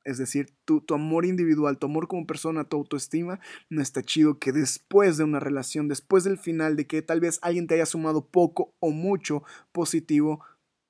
es 0.05 0.19
decir, 0.19 0.53
tu, 0.65 0.81
tu, 0.81 0.95
amor 0.95 1.25
individual, 1.25 1.79
tu 1.79 1.87
amor 1.87 2.09
como 2.09 2.27
persona, 2.27 2.65
tu 2.65 2.77
autoestima, 2.77 3.41
no 3.71 3.81
está 3.81 4.03
chido 4.03 4.39
que 4.39 4.53
después 4.53 5.17
de 5.17 5.25
una 5.25 5.41
relación, 5.41 5.89
después 5.89 6.25
del 6.25 6.39
final, 6.39 6.77
de 6.77 6.87
que 6.87 7.01
tal 7.01 7.21
vez 7.21 7.39
alguien 7.41 7.67
te 7.67 7.75
haya 7.75 7.87
sumado 7.87 8.27
poco 8.27 8.75
o 8.81 8.91
mucho 8.91 9.45
positivo, 9.73 10.45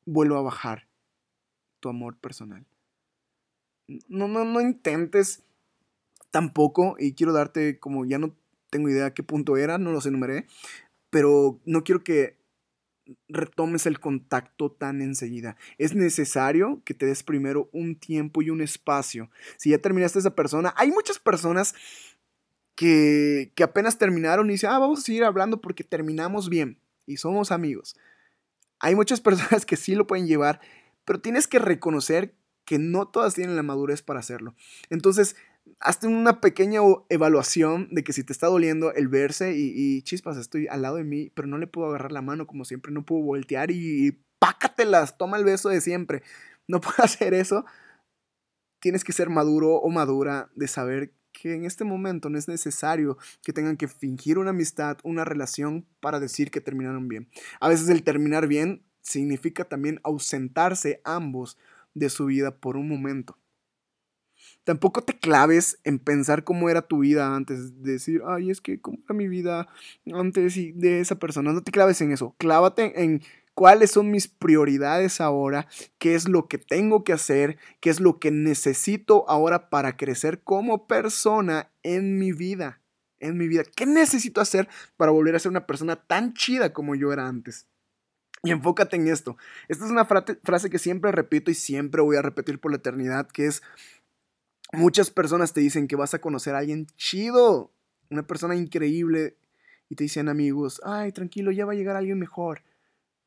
vuelva 0.07 0.39
a 0.39 0.43
bajar 0.43 0.87
tu 1.81 1.89
amor 1.89 2.17
personal. 2.17 2.65
No, 4.09 4.29
no, 4.29 4.45
no 4.45 4.61
intentes 4.61 5.43
tampoco, 6.31 6.97
y 6.99 7.15
quiero 7.15 7.33
darte 7.33 7.79
como 7.79 8.05
ya 8.05 8.19
no 8.19 8.35
tengo 8.71 8.89
idea 8.89 9.15
qué 9.15 9.23
punto 9.23 9.57
era, 9.57 9.79
no 9.79 9.93
los 9.93 10.07
enumeré, 10.07 10.47
pero 11.11 11.61
no 11.65 11.85
quiero 11.85 12.03
que 12.03 12.37
retomes 13.29 13.87
el 13.87 14.01
contacto 14.01 14.73
tan 14.73 15.03
enseguida. 15.03 15.57
Es 15.79 15.95
necesario 15.95 16.83
que 16.85 16.95
te 16.95 17.07
des 17.07 17.23
primero 17.23 17.69
un 17.73 17.97
tiempo 17.97 18.43
y 18.43 18.51
un 18.51 18.61
espacio. 18.61 19.31
Si 19.57 19.71
ya 19.71 19.79
terminaste 19.79 20.19
esa 20.19 20.35
persona, 20.35 20.75
hay 20.77 20.91
muchas 20.91 21.19
personas 21.19 21.75
que, 22.75 23.53
que 23.55 23.63
apenas 23.63 23.99
terminaron 23.99 24.49
y 24.49 24.55
dicen, 24.55 24.71
ah, 24.71 24.79
vamos 24.79 25.01
a 25.01 25.03
seguir 25.03 25.25
hablando 25.25 25.61
porque 25.61 25.85
terminamos 25.85 26.49
bien 26.49 26.79
y 27.07 27.19
somos 27.19 27.53
amigos. 27.53 27.97
Hay 28.85 28.95
muchas 28.95 29.21
personas 29.23 29.65
que 29.65 29.77
sí 29.77 29.95
lo 29.95 30.07
pueden 30.07 30.27
llevar, 30.27 30.61
pero 31.07 31.19
tienes 31.19 31.49
que 31.49 31.59
reconocer 31.59 32.35
que 32.67 32.79
no 32.79 33.09
todas 33.09 33.35
tienen 33.35 33.57
la 33.57 33.63
madurez 33.63 34.03
para 34.03 34.21
hacerlo. 34.21 34.55
Entonces, 34.91 35.37
hazte 35.81 36.07
una 36.07 36.43
pequeña 36.43 36.81
evaluación 37.09 37.89
de 37.91 38.05
que 38.05 38.13
si 38.13 38.25
te 38.25 38.33
está 38.33 38.47
doliendo 38.47 38.93
el 38.93 39.09
verse 39.09 39.55
y, 39.57 40.03
chispas, 40.03 40.37
estoy 40.37 40.67
al 40.69 40.83
lado 40.83 40.97
de 40.97 41.05
mí, 41.05 41.31
pero 41.35 41.49
no 41.49 41.57
le 41.57 41.67
puedo 41.67 41.89
agarrar 41.89 42.13
la 42.13 42.21
mano 42.21 42.47
como 42.47 42.67
siempre, 42.67 42.93
no 42.93 43.07
puedo 43.07 43.23
voltear 43.23 43.71
y, 43.71 44.07
y 44.07 44.13
pácatelas, 44.39 45.17
toma 45.17 45.39
el 45.39 45.45
beso 45.45 45.71
de 45.71 45.81
siempre. 45.81 46.23
No 46.67 46.81
puedo 46.81 47.05
hacer 47.05 47.35
eso. 47.35 47.67
Tienes 48.81 49.05
que 49.05 49.13
ser 49.13 49.29
maduro 49.29 49.75
o 49.75 49.91
madura 49.91 50.51
de 50.55 50.67
saber 50.67 51.13
que 51.45 51.53
en 51.53 51.67
este 51.67 51.85
momento 51.85 52.31
no 52.31 52.39
es 52.39 52.49
necesario 52.49 53.19
que 53.43 53.53
tengan 53.53 53.77
que 53.77 53.87
fingir 53.87 54.39
una 54.39 54.49
amistad, 54.49 54.97
una 55.03 55.27
relación 55.27 55.85
para 56.01 56.19
decir 56.19 56.51
que 56.51 56.63
terminaron 56.63 57.07
bien. 57.07 57.29
A 57.61 57.69
veces 57.69 57.91
el 57.91 58.03
terminar 58.03 58.47
bien 58.47 58.83
significa 59.03 59.67
también 59.67 60.01
ausentarse 60.05 61.03
ambos 61.05 61.59
de 61.93 62.09
su 62.09 62.25
vida 62.25 62.57
por 62.57 62.79
un 62.79 62.89
momento. 62.89 63.37
Tampoco 64.65 65.03
te 65.03 65.19
claves 65.19 65.79
en 65.85 65.99
pensar 65.99 66.45
cómo 66.45 66.71
era 66.71 66.81
tu 66.81 67.01
vida 67.01 67.37
antes, 67.37 67.83
de 67.83 67.93
decir, 67.93 68.23
ay, 68.27 68.51
es 68.51 68.63
que 68.63 68.81
cómo 68.81 68.97
era 69.05 69.15
mi 69.15 69.29
vida 69.29 69.69
antes 70.15 70.55
de 70.55 71.01
esa 71.01 71.19
persona. 71.19 71.53
No 71.53 71.63
te 71.63 71.73
claves 71.73 72.01
en 72.01 72.11
eso. 72.11 72.35
Clávate 72.39 73.05
en 73.05 73.21
cuáles 73.55 73.91
son 73.91 74.11
mis 74.11 74.29
prioridades 74.29 75.21
ahora, 75.21 75.67
qué 75.99 76.15
es 76.15 76.29
lo 76.29 76.49
que 76.49 76.59
tengo 76.59 77.05
que 77.05 77.13
hacer, 77.13 77.59
qué 77.81 77.91
es 77.91 78.01
lo 78.01 78.19
que 78.19 78.31
necesito 78.31 79.29
ahora 79.29 79.71
para 79.71 79.97
crecer 79.97 80.43
como 80.43 80.87
persona 80.87 81.71
en 81.83 82.19
mi 82.19 82.33
vida. 82.33 82.81
En 83.19 83.39
mi 83.39 83.49
vida. 83.49 83.63
¿Qué 83.65 83.87
necesito 83.87 84.41
hacer 84.41 84.69
para 84.97 85.13
volver 85.13 85.35
a 85.35 85.39
ser 85.39 85.51
una 85.51 85.67
persona 85.67 85.97
tan 85.97 86.35
chida 86.35 86.73
como 86.73 86.95
yo 86.95 87.13
era 87.13 87.27
antes? 87.27 87.67
Y 88.43 88.51
enfócate 88.51 88.97
en 88.97 89.09
esto. 89.09 89.39
Esta 89.69 89.87
es 89.87 89.91
una 89.91 90.05
frase 90.05 90.69
que 90.69 90.79
siempre 90.79 91.11
repito 91.13 91.51
y 91.51 91.55
siempre 91.55 92.03
voy 92.03 92.17
a 92.17 92.23
repetir 92.23 92.61
por 92.61 92.73
la 92.73 92.77
eternidad, 92.77 93.27
que 93.29 93.47
es 93.47 93.63
Muchas 94.75 95.11
personas 95.11 95.53
te 95.53 95.61
dicen 95.61 95.87
que 95.87 95.95
vas 95.95 96.15
a 96.15 96.21
conocer 96.21 96.55
a 96.55 96.59
alguien 96.59 96.87
chido, 96.97 97.71
una 98.11 98.27
persona 98.27 98.57
increíble, 98.57 99.37
y 99.89 99.95
te 99.95 100.05
dicen 100.05 100.29
amigos, 100.29 100.81
ay, 100.85 101.13
tranquilo, 101.13 101.53
ya 101.53 101.65
va 101.65 101.73
a 101.73 101.77
llegar 101.77 101.95
alguien 101.95 102.19
mejor. 102.19 102.63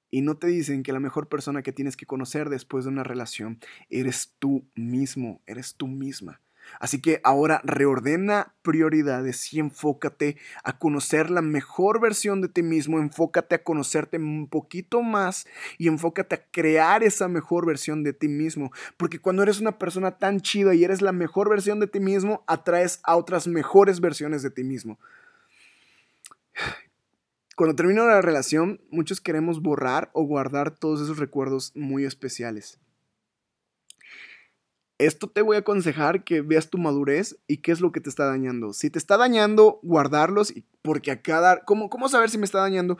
Y 0.09 0.21
no 0.21 0.37
te 0.37 0.47
dicen 0.47 0.83
que 0.83 0.93
la 0.93 0.99
mejor 0.99 1.27
persona 1.27 1.61
que 1.61 1.73
tienes 1.73 1.97
que 1.97 2.05
conocer 2.05 2.49
después 2.49 2.85
de 2.85 2.91
una 2.91 3.03
relación 3.03 3.59
eres 3.89 4.33
tú 4.39 4.65
mismo, 4.75 5.41
eres 5.45 5.75
tú 5.75 5.87
misma. 5.87 6.41
Así 6.79 7.01
que 7.01 7.21
ahora 7.23 7.61
reordena 7.63 8.53
prioridades 8.61 9.53
y 9.53 9.59
enfócate 9.59 10.37
a 10.63 10.77
conocer 10.77 11.29
la 11.29 11.41
mejor 11.41 11.99
versión 11.99 12.41
de 12.41 12.49
ti 12.49 12.63
mismo, 12.63 12.99
enfócate 12.99 13.55
a 13.55 13.63
conocerte 13.63 14.17
un 14.17 14.47
poquito 14.47 15.01
más 15.01 15.47
y 15.77 15.87
enfócate 15.87 16.35
a 16.35 16.45
crear 16.51 17.03
esa 17.03 17.27
mejor 17.27 17.65
versión 17.65 18.03
de 18.03 18.13
ti 18.13 18.27
mismo. 18.27 18.71
Porque 18.97 19.19
cuando 19.19 19.43
eres 19.43 19.59
una 19.59 19.77
persona 19.77 20.17
tan 20.17 20.41
chida 20.41 20.75
y 20.75 20.83
eres 20.83 21.01
la 21.01 21.11
mejor 21.11 21.49
versión 21.49 21.79
de 21.79 21.87
ti 21.87 21.99
mismo, 21.99 22.43
atraes 22.47 22.99
a 23.03 23.15
otras 23.15 23.47
mejores 23.47 23.99
versiones 23.99 24.43
de 24.43 24.51
ti 24.51 24.63
mismo. 24.63 24.99
Cuando 27.57 27.75
termina 27.75 28.05
la 28.05 28.21
relación, 28.21 28.79
muchos 28.91 29.19
queremos 29.19 29.61
borrar 29.61 30.11
o 30.13 30.23
guardar 30.23 30.77
todos 30.77 31.01
esos 31.01 31.17
recuerdos 31.17 31.73
muy 31.75 32.05
especiales 32.05 32.79
esto 34.97 35.27
te 35.27 35.41
voy 35.41 35.57
a 35.57 35.59
aconsejar 35.59 36.23
que 36.23 36.41
veas 36.41 36.69
tu 36.69 36.77
madurez 36.77 37.37
y 37.47 37.57
qué 37.57 37.71
es 37.71 37.81
lo 37.81 37.91
que 37.91 38.01
te 38.01 38.09
está 38.09 38.25
dañando. 38.25 38.73
Si 38.73 38.89
te 38.89 38.97
está 38.97 39.17
dañando, 39.17 39.79
guardarlos, 39.83 40.53
porque 40.81 41.11
a 41.11 41.21
cada... 41.21 41.63
¿Cómo, 41.65 41.89
cómo 41.89 42.09
saber 42.09 42.29
si 42.29 42.37
me 42.37 42.45
está 42.45 42.59
dañando? 42.59 42.97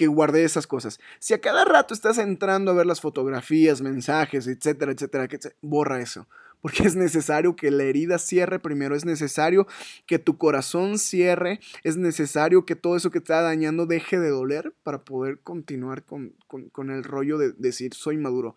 Que 0.00 0.06
guardé 0.06 0.44
esas 0.44 0.66
cosas. 0.66 0.98
Si 1.18 1.34
a 1.34 1.42
cada 1.42 1.62
rato 1.66 1.92
estás 1.92 2.16
entrando 2.16 2.70
a 2.70 2.74
ver 2.74 2.86
las 2.86 3.02
fotografías, 3.02 3.82
mensajes, 3.82 4.46
etcétera, 4.46 4.92
etcétera, 4.92 5.28
borra 5.60 6.00
eso. 6.00 6.26
Porque 6.62 6.84
es 6.84 6.96
necesario 6.96 7.54
que 7.54 7.70
la 7.70 7.82
herida 7.82 8.16
cierre 8.16 8.58
primero, 8.58 8.96
es 8.96 9.04
necesario 9.04 9.66
que 10.06 10.18
tu 10.18 10.38
corazón 10.38 10.96
cierre, 10.96 11.60
es 11.84 11.98
necesario 11.98 12.64
que 12.64 12.76
todo 12.76 12.96
eso 12.96 13.10
que 13.10 13.20
te 13.20 13.24
está 13.24 13.42
dañando 13.42 13.84
deje 13.84 14.18
de 14.18 14.30
doler 14.30 14.72
para 14.84 15.04
poder 15.04 15.40
continuar 15.40 16.02
con, 16.06 16.34
con 16.48 16.88
el 16.88 17.04
rollo 17.04 17.36
de 17.36 17.52
decir 17.52 17.92
soy 17.92 18.16
maduro. 18.16 18.56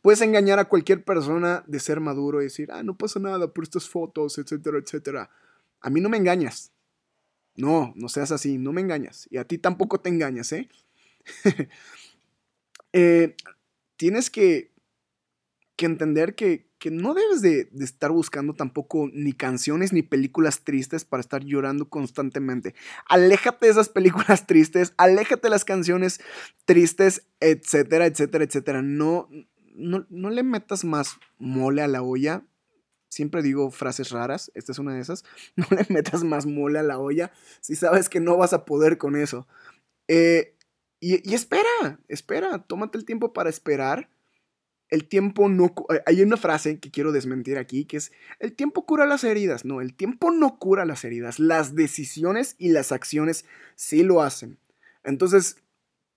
Puedes 0.00 0.22
engañar 0.22 0.58
a 0.58 0.70
cualquier 0.70 1.04
persona 1.04 1.64
de 1.66 1.80
ser 1.80 2.00
maduro 2.00 2.40
y 2.40 2.44
decir, 2.44 2.72
ah, 2.72 2.82
no 2.82 2.96
pasa 2.96 3.20
nada 3.20 3.52
por 3.52 3.62
estas 3.62 3.90
fotos, 3.90 4.38
etcétera, 4.38 4.78
etcétera. 4.78 5.28
A 5.82 5.90
mí 5.90 6.00
no 6.00 6.08
me 6.08 6.16
engañas. 6.16 6.72
No, 7.58 7.92
no 7.96 8.08
seas 8.08 8.32
así, 8.32 8.56
no 8.56 8.72
me 8.72 8.80
engañas. 8.80 9.28
Y 9.30 9.36
a 9.36 9.44
ti 9.44 9.58
tampoco 9.58 10.00
te 10.00 10.08
engañas, 10.08 10.52
¿eh? 10.52 10.68
eh 12.92 13.36
tienes 13.96 14.30
que, 14.30 14.72
que 15.76 15.84
entender 15.84 16.34
que, 16.34 16.70
que 16.78 16.90
no 16.90 17.12
debes 17.12 17.42
de, 17.42 17.68
estar 17.80 18.10
buscando 18.10 18.54
tampoco 18.54 19.10
ni 19.12 19.32
canciones 19.32 19.92
ni 19.92 20.02
películas 20.02 20.62
tristes 20.62 21.04
para 21.04 21.20
estar 21.20 21.44
llorando 21.44 21.88
constantemente. 21.88 22.74
Aléjate 23.06 23.66
de 23.66 23.72
esas 23.72 23.88
películas 23.88 24.46
tristes, 24.46 24.94
aléjate 24.96 25.42
de 25.42 25.50
las 25.50 25.64
canciones 25.64 26.20
tristes, 26.64 27.26
etcétera, 27.40 28.06
etcétera, 28.06 28.44
etcétera. 28.44 28.82
No, 28.82 29.28
no, 29.74 30.30
le 30.30 30.42
metas 30.42 30.84
más 30.84 31.16
mole 31.38 31.82
a 31.82 31.88
la 31.88 32.02
olla. 32.02 32.44
Siempre 33.08 33.42
digo 33.42 33.70
frases 33.70 34.10
raras, 34.10 34.50
esta 34.54 34.72
es 34.72 34.78
una 34.78 34.94
de 34.94 35.00
esas. 35.00 35.24
No 35.56 35.66
le 35.70 35.86
metas 35.88 36.24
más 36.24 36.46
mole 36.46 36.78
a 36.78 36.82
la 36.82 36.98
olla 36.98 37.32
si 37.60 37.74
sabes 37.74 38.08
que 38.08 38.20
no 38.20 38.36
vas 38.36 38.52
a 38.52 38.64
poder 38.64 38.98
con 38.98 39.16
eso. 39.16 39.46
Eh, 40.08 40.54
y, 41.00 41.30
y, 41.30 41.34
espera, 41.34 42.00
espera, 42.08 42.58
tómate 42.66 42.98
el 42.98 43.04
tiempo 43.04 43.32
para 43.32 43.50
esperar 43.50 44.08
el 44.90 45.06
tiempo 45.06 45.48
no... 45.48 45.74
Hay 46.06 46.22
una 46.22 46.36
frase 46.36 46.78
que 46.78 46.90
quiero 46.90 47.12
desmentir 47.12 47.58
aquí, 47.58 47.84
que 47.84 47.98
es, 47.98 48.12
el 48.38 48.54
tiempo 48.54 48.86
cura 48.86 49.06
las 49.06 49.24
heridas. 49.24 49.64
No, 49.64 49.80
el 49.80 49.94
tiempo 49.94 50.30
no 50.30 50.58
cura 50.58 50.84
las 50.84 51.04
heridas. 51.04 51.38
Las 51.38 51.74
decisiones 51.74 52.54
y 52.58 52.70
las 52.70 52.92
acciones 52.92 53.44
sí 53.74 54.02
lo 54.02 54.22
hacen. 54.22 54.58
Entonces, 55.04 55.56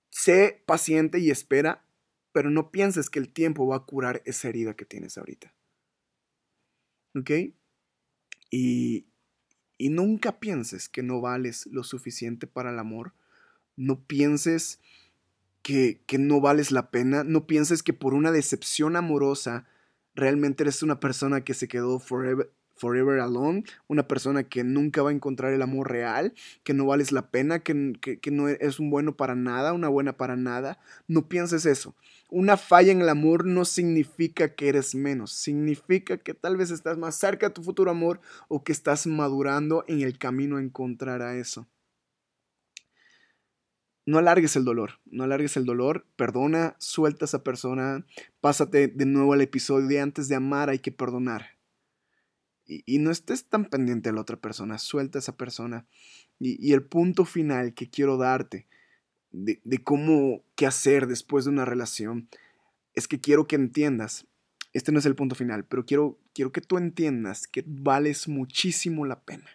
sé 0.10 0.63
paciente 0.65 1.19
y 1.19 1.31
espera, 1.31 1.83
pero 2.31 2.50
no 2.50 2.71
pienses 2.71 3.10
que 3.10 3.19
el 3.19 3.31
tiempo 3.31 3.67
va 3.67 3.77
a 3.77 3.86
curar 3.86 4.21
esa 4.25 4.48
herida 4.48 4.74
que 4.74 4.86
tienes 4.86 5.17
ahorita. 5.17 5.53
¿Ok? 7.15 7.32
Y, 8.50 9.08
y 9.77 9.89
nunca 9.89 10.39
pienses 10.39 10.89
que 10.89 11.01
no 11.01 11.22
vales 11.22 11.68
lo 11.72 11.84
suficiente 11.84 12.46
para 12.46 12.72
el 12.72 12.80
amor. 12.80 13.13
No 13.75 14.06
pienses 14.06 14.80
que, 15.62 16.01
no 16.20 16.41
vales 16.41 16.72
la 16.72 16.91
pena. 16.91 17.24
No 17.24 17.48
pienses 17.48 17.84
que 17.84 17.94
por 17.94 18.13
una 18.13 18.32
decepción 18.32 18.96
amorosa 18.96 19.68
realmente 20.13 20.63
eres 20.63 20.84
una 20.84 21.00
persona 21.00 21.41
que 21.41 21.53
se 21.53 21.68
quedó 21.68 22.00
forever, 22.00 22.51
forever 22.75 23.20
alone, 23.20 23.63
una 23.88 24.08
persona 24.08 24.44
que 24.44 24.63
nunca 24.63 25.01
va 25.01 25.10
a 25.10 25.13
encontrar 25.13 25.53
el 25.53 25.62
amor 25.62 25.89
real, 25.89 26.34
que 26.63 26.74
no 26.74 26.86
vales 26.86 27.12
la 27.12 27.32
pena, 27.32 27.60
que, 27.60 27.94
que, 28.00 28.32
no 28.32 28.50
es 28.50 28.80
un 28.80 28.89
bueno 28.89 29.15
para 29.15 29.36
nada, 29.36 29.74
una 29.74 29.88
buena 29.88 30.18
para 30.18 30.36
nada. 30.36 30.80
No 31.08 31.27
pienses 31.27 31.65
eso. 31.65 31.96
Una 32.32 32.58
falla 32.58 32.92
en 32.92 33.02
el 33.02 33.10
amor 33.10 33.46
no 33.46 33.66
significa 33.66 34.56
que 34.56 34.70
eres 34.70 34.96
menos, 34.96 35.34
significa 35.34 36.18
que 36.18 36.34
tal 36.34 36.58
vez 36.58 36.72
estás 36.72 36.98
más 36.98 37.16
cerca 37.16 37.50
de 37.50 37.54
tu 37.54 37.62
futuro 37.62 37.92
amor 37.92 38.20
o 38.48 38.64
que 38.64 38.72
estás 38.72 39.06
madurando 39.06 39.86
en 39.88 40.02
el 40.02 40.18
camino 40.18 40.58
a 40.58 40.62
encontrar 40.62 41.22
a 41.22 41.36
eso 41.36 41.68
no 44.06 44.18
alargues 44.18 44.56
el 44.56 44.66
dolor, 44.66 45.00
no 45.06 45.24
alargues 45.24 45.58
el 45.58 45.66
dolor, 45.66 46.08
perdona, 46.16 46.76
suelta 46.80 47.26
a 47.26 47.28
esa 47.28 47.44
persona, 47.44 48.06
pásate 48.40 48.88
de 48.88 49.06
nuevo 49.06 49.34
al 49.34 49.42
episodio 49.42 49.88
de 49.88 50.02
antes 50.02 50.28
de 50.28 50.36
amar 50.36 50.70
hay 50.70 50.80
que 50.80 50.92
perdonar. 50.92 51.58
Y, 52.66 53.00
no 53.00 53.12
estés 53.12 53.50
tan 53.50 53.66
pendiente 53.66 54.10
de 54.10 54.16
la 54.16 54.22
otra 54.22 54.38
persona, 54.38 54.78
suelta 54.78 55.18
a 55.18 55.22
esa 55.22 55.36
persona. 55.36 55.88
Y, 56.40 56.72
el 56.72 56.84
punto 56.84 57.26
final 57.26 57.74
que 57.74 57.90
quiero 57.90 58.18
darte 58.18 58.68
de, 59.32 59.84
cómo, 59.84 60.44
qué 60.56 60.66
hacer 60.66 61.08
después 61.08 61.46
de 61.46 61.52
una 61.52 61.66
relación, 61.66 62.30
es 62.94 63.08
que 63.08 63.20
quiero 63.20 63.48
que 63.48 63.56
entiendas, 63.56 64.26
este 64.74 64.92
no 64.92 65.00
es 65.00 65.06
el 65.06 65.16
punto 65.16 65.36
final, 65.36 65.66
pero 65.66 65.86
quiero, 65.86 66.20
quiero 66.34 66.52
que 66.52 66.62
tú 66.62 66.78
entiendas 66.78 67.48
que 67.48 67.64
vales 67.66 68.28
muchísimo 68.28 69.06
la 69.06 69.22
pena. 69.22 69.50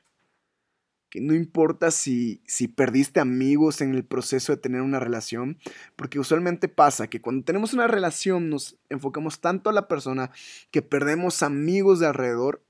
Que 1.09 1.21
no 1.21 1.35
importa 1.35 1.90
si, 1.90 2.42
si 2.47 2.66
perdiste 2.66 3.21
amigos 3.21 3.80
en 3.80 3.95
el 3.95 4.04
proceso 4.04 4.52
de 4.52 4.61
tener 4.61 4.83
una 4.83 4.99
relación, 4.99 5.59
porque 5.95 6.18
usualmente 6.18 6.68
pasa 6.68 7.09
que 7.09 7.21
cuando 7.21 7.45
tenemos 7.45 7.73
una 7.75 7.87
relación 7.87 8.50
nos 8.50 8.76
enfocamos 8.88 9.40
tanto 9.40 9.71
a 9.71 9.73
la 9.73 9.88
persona 9.88 10.30
que 10.71 10.83
perdemos 10.83 11.42
amigos 11.42 12.00
de 12.00 12.06
alrededor 12.06 12.65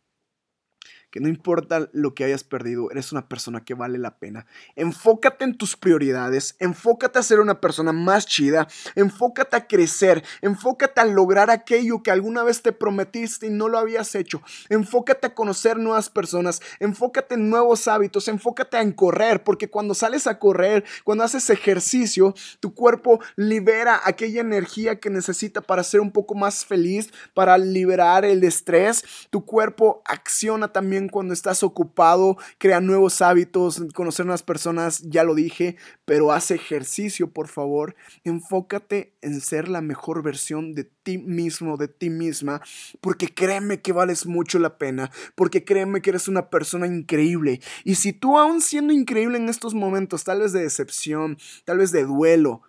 no 1.21 1.29
importa 1.29 1.89
lo 1.93 2.15
que 2.15 2.25
hayas 2.25 2.45
perdido, 2.45 2.91
eres 2.91 3.13
una 3.13 3.29
persona 3.29 3.65
que 3.65 3.75
vale 3.75 3.99
la 3.99 4.19
pena. 4.19 4.47
Enfócate 4.75 5.45
en 5.45 5.57
tus 5.57 5.77
prioridades, 5.77 6.57
enfócate 6.59 7.19
a 7.19 7.23
ser 7.23 7.41
una 7.41 7.61
persona 7.61 7.93
más 7.93 8.27
chida, 8.27 8.67
enfócate 8.95 9.57
a 9.57 9.67
crecer, 9.67 10.25
enfócate 10.43 11.01
a 11.01 11.05
lograr 11.05 11.51
aquello 11.51 12.03
que 12.03 12.11
alguna 12.11 12.43
vez 12.43 12.63
te 12.63 12.73
prometiste 12.73 13.47
y 13.47 13.51
no 13.51 13.69
lo 13.69 13.79
habías 13.79 14.15
hecho, 14.15 14.43
enfócate 14.69 15.29
a 15.29 15.35
conocer 15.35 15.79
nuevas 15.79 16.11
personas, 16.11 16.61
enfócate 16.81 17.35
en 17.35 17.51
nuevos 17.51 17.89
hábitos, 17.89 18.29
enfócate 18.29 18.79
en 18.79 18.93
correr, 18.93 19.43
porque 19.45 19.69
cuando 19.69 19.95
sales 19.95 20.27
a 20.27 20.39
correr, 20.39 20.85
cuando 21.05 21.25
haces 21.25 21.51
ejercicio, 21.51 22.35
tu 22.61 22.75
cuerpo 22.75 23.21
libera 23.37 24.01
aquella 24.05 24.41
energía 24.41 25.01
que 25.01 25.11
necesita 25.11 25.61
para 25.61 25.83
ser 25.83 26.01
un 26.01 26.11
poco 26.11 26.35
más 26.35 26.65
feliz, 26.65 27.13
para 27.35 27.59
liberar 27.59 28.25
el 28.25 28.45
estrés, 28.45 29.05
tu 29.31 29.45
cuerpo 29.45 30.03
acciona 30.05 30.69
también 30.69 31.06
cuando 31.09 31.35
estás 31.35 31.63
ocupado, 31.63 32.37
crea 32.59 32.81
nuevos 32.81 33.23
hábitos, 33.23 33.83
conocer 33.95 34.27
nuevas 34.27 34.43
personas, 34.43 35.03
ya 35.03 35.25
lo 35.25 35.35
dije, 35.35 35.77
pero 36.05 36.33
haz 36.33 36.51
ejercicio, 36.51 37.31
por 37.31 37.49
favor. 37.49 37.97
Enfócate 38.25 39.15
en 39.23 39.41
ser 39.41 39.69
la 39.69 39.81
mejor 39.81 40.23
versión 40.23 40.75
de 40.75 40.85
ti 40.85 41.19
mismo, 41.19 41.77
de 41.77 41.89
ti 41.89 42.11
misma, 42.11 42.61
porque 43.01 43.33
créeme 43.33 43.81
que 43.81 43.93
vales 43.93 44.27
mucho 44.27 44.59
la 44.59 44.79
pena, 44.79 45.11
porque 45.35 45.65
créeme 45.65 46.03
que 46.03 46.11
eres 46.11 46.29
una 46.29 46.51
persona 46.51 46.87
increíble. 46.87 47.61
Y 47.85 47.97
si 47.97 48.13
tú 48.13 48.39
aún 48.39 48.61
siendo 48.61 48.93
increíble 48.93 49.39
en 49.39 49.49
estos 49.49 49.75
momentos, 49.75 50.25
tal 50.25 50.41
vez 50.41 50.53
de 50.53 50.63
decepción, 50.63 51.39
tal 51.65 51.79
vez 51.79 51.93
de 51.93 52.05
duelo, 52.05 52.63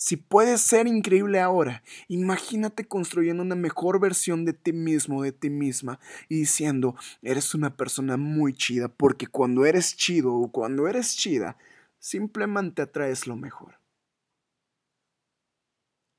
si 0.00 0.16
puedes 0.16 0.60
ser 0.60 0.86
increíble 0.86 1.40
ahora, 1.40 1.82
imagínate 2.06 2.86
construyendo 2.86 3.42
una 3.42 3.56
mejor 3.56 3.98
versión 3.98 4.44
de 4.44 4.52
ti 4.52 4.72
mismo, 4.72 5.24
de 5.24 5.32
ti 5.32 5.50
misma, 5.50 5.98
y 6.28 6.36
diciendo, 6.36 6.94
eres 7.20 7.52
una 7.52 7.76
persona 7.76 8.16
muy 8.16 8.54
chida, 8.54 8.86
porque 8.86 9.26
cuando 9.26 9.66
eres 9.66 9.96
chido 9.96 10.32
o 10.32 10.52
cuando 10.52 10.86
eres 10.86 11.16
chida, 11.16 11.58
simplemente 11.98 12.80
atraes 12.80 13.26
lo 13.26 13.34
mejor. 13.34 13.80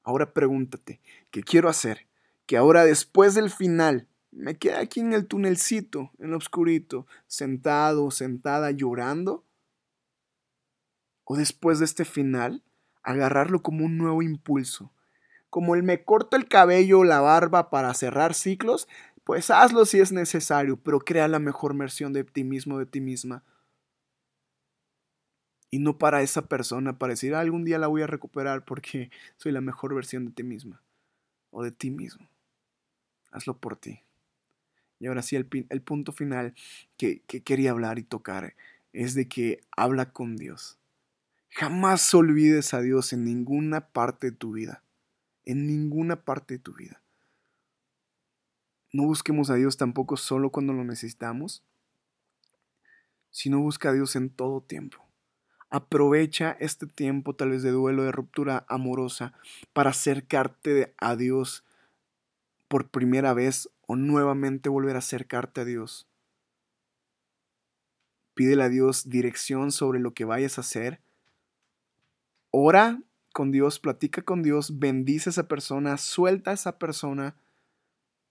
Ahora 0.04 0.34
pregúntate, 0.34 1.00
¿qué 1.32 1.42
quiero 1.42 1.70
hacer? 1.70 2.10
Que 2.48 2.58
ahora 2.58 2.84
después 2.84 3.34
del 3.34 3.50
final 3.50 4.10
me 4.30 4.58
quede 4.58 4.76
aquí 4.76 5.00
en 5.00 5.14
el 5.14 5.26
tunelcito, 5.26 6.12
en 6.20 6.32
lo 6.32 6.38
oscurito, 6.38 7.08
sentado, 7.28 8.12
sentada, 8.12 8.72
llorando. 8.72 9.46
¿O 11.24 11.38
después 11.38 11.80
de 11.80 11.86
este 11.86 12.04
final? 12.04 12.62
Agarrarlo 13.10 13.62
como 13.62 13.86
un 13.86 13.98
nuevo 13.98 14.22
impulso. 14.22 14.92
Como 15.50 15.76
el 15.76 15.84
me 15.84 16.04
corto 16.04 16.38
el 16.38 16.48
cabello 16.48 17.00
o 17.00 17.04
la 17.04 17.22
barba 17.22 17.72
para 17.72 17.94
cerrar 17.96 18.36
ciclos, 18.36 18.88
pues 19.24 19.50
hazlo 19.50 19.86
si 19.86 20.00
es 20.00 20.12
necesario, 20.12 20.78
pero 20.78 21.00
crea 21.00 21.28
la 21.28 21.40
mejor 21.40 21.76
versión 21.76 22.14
de 22.14 22.24
ti 22.24 22.44
mismo, 22.44 22.78
de 22.78 22.86
ti 22.86 23.02
misma. 23.02 23.44
Y 25.72 25.80
no 25.80 25.98
para 25.98 26.22
esa 26.22 26.48
persona, 26.48 26.98
para 26.98 27.14
decir 27.14 27.34
algún 27.36 27.64
día 27.64 27.80
la 27.80 27.88
voy 27.88 28.02
a 28.04 28.08
recuperar 28.08 28.66
porque 28.66 29.12
soy 29.38 29.52
la 29.52 29.62
mejor 29.62 29.94
versión 29.96 30.26
de 30.26 30.32
ti 30.32 30.44
misma 30.44 30.82
o 31.52 31.64
de 31.64 31.72
ti 31.72 31.90
mismo. 31.92 32.28
Hazlo 33.32 33.58
por 33.58 33.76
ti. 33.76 34.04
Y 35.00 35.08
ahora 35.08 35.22
sí, 35.22 35.36
el, 35.36 35.48
el 35.70 35.82
punto 35.82 36.12
final 36.12 36.54
que, 36.98 37.22
que 37.28 37.42
quería 37.42 37.72
hablar 37.72 38.00
y 38.00 38.04
tocar 38.04 38.56
es 38.94 39.14
de 39.14 39.28
que 39.28 39.62
habla 39.76 40.12
con 40.12 40.36
Dios. 40.36 40.79
Jamás 41.50 42.14
olvides 42.14 42.74
a 42.74 42.82
Dios 42.82 43.12
en 43.12 43.26
ninguna 43.26 43.92
parte 43.92 44.32
de 44.32 44.38
tu 44.38 44.54
vida. 44.54 44.84
En 45.46 45.66
ninguna 45.68 46.24
parte 46.24 46.56
de 46.56 46.60
tu 46.60 46.74
vida. 46.74 47.02
No 48.94 49.04
busquemos 49.04 49.50
a 49.50 49.56
Dios 49.56 49.78
tampoco 49.78 50.18
solo 50.18 50.52
cuando 50.52 50.74
lo 50.74 50.84
necesitamos, 50.84 51.64
sino 53.30 53.60
busca 53.60 53.90
a 53.90 53.94
Dios 53.94 54.16
en 54.16 54.30
todo 54.30 54.62
tiempo. 54.62 55.06
Aprovecha 55.70 56.58
este 56.60 56.88
tiempo 56.88 57.36
tal 57.36 57.52
vez 57.52 57.62
de 57.62 57.70
duelo, 57.70 58.04
de 58.04 58.12
ruptura 58.12 58.66
amorosa, 58.68 59.34
para 59.74 59.92
acercarte 59.92 60.96
a 60.98 61.16
Dios 61.16 61.64
por 62.68 62.90
primera 62.90 63.34
vez 63.34 63.70
o 63.86 63.96
nuevamente 63.96 64.70
volver 64.70 64.96
a 64.96 65.00
acercarte 65.00 65.62
a 65.62 65.66
Dios. 65.66 66.08
Pídele 68.34 68.64
a 68.64 68.70
Dios 68.70 69.10
dirección 69.10 69.72
sobre 69.72 70.00
lo 70.00 70.14
que 70.14 70.26
vayas 70.26 70.58
a 70.58 70.62
hacer 70.62 71.02
ora 72.52 73.02
con 73.34 73.52
Dios, 73.52 73.80
platica 73.80 74.22
con 74.22 74.44
Dios, 74.44 74.80
bendice 74.80 75.30
a 75.30 75.32
esa 75.32 75.48
persona, 75.48 75.98
suelta 75.98 76.52
a 76.52 76.56
esa 76.56 76.78
persona 76.78 77.36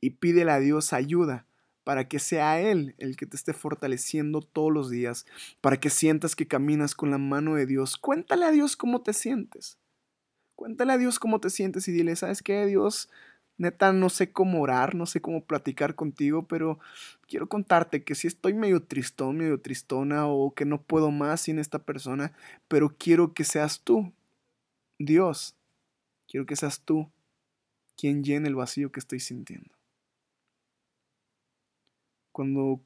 y 0.00 0.10
pídele 0.10 0.50
a 0.50 0.58
Dios 0.58 0.92
ayuda 0.92 1.46
para 1.88 2.06
que 2.06 2.18
sea 2.18 2.60
Él 2.60 2.94
el 2.98 3.16
que 3.16 3.24
te 3.24 3.36
esté 3.36 3.54
fortaleciendo 3.54 4.42
todos 4.42 4.70
los 4.70 4.90
días, 4.90 5.24
para 5.62 5.80
que 5.80 5.88
sientas 5.88 6.36
que 6.36 6.46
caminas 6.46 6.94
con 6.94 7.10
la 7.10 7.16
mano 7.16 7.54
de 7.54 7.64
Dios. 7.64 7.96
Cuéntale 7.96 8.44
a 8.44 8.50
Dios 8.50 8.76
cómo 8.76 9.00
te 9.00 9.14
sientes. 9.14 9.78
Cuéntale 10.54 10.92
a 10.92 10.98
Dios 10.98 11.18
cómo 11.18 11.40
te 11.40 11.48
sientes 11.48 11.88
y 11.88 11.92
dile, 11.92 12.14
¿sabes 12.14 12.42
qué, 12.42 12.66
Dios? 12.66 13.08
Neta, 13.58 13.92
no 13.92 14.08
sé 14.08 14.30
cómo 14.32 14.60
orar, 14.62 14.94
no 14.94 15.04
sé 15.04 15.20
cómo 15.20 15.44
platicar 15.44 15.96
contigo, 15.96 16.46
pero 16.46 16.78
quiero 17.26 17.48
contarte 17.48 18.04
que 18.04 18.14
si 18.14 18.28
estoy 18.28 18.54
medio 18.54 18.84
tristón, 18.84 19.38
medio 19.38 19.60
tristona 19.60 20.28
o 20.28 20.54
que 20.54 20.64
no 20.64 20.80
puedo 20.80 21.10
más 21.10 21.40
sin 21.42 21.58
esta 21.58 21.80
persona, 21.80 22.32
pero 22.68 22.94
quiero 22.96 23.34
que 23.34 23.42
seas 23.42 23.80
tú, 23.80 24.12
Dios, 24.96 25.56
quiero 26.28 26.46
que 26.46 26.54
seas 26.54 26.80
tú 26.82 27.10
quien 27.96 28.22
llene 28.22 28.48
el 28.48 28.54
vacío 28.54 28.92
que 28.92 29.00
estoy 29.00 29.18
sintiendo. 29.18 29.74
Cuando 32.30 32.80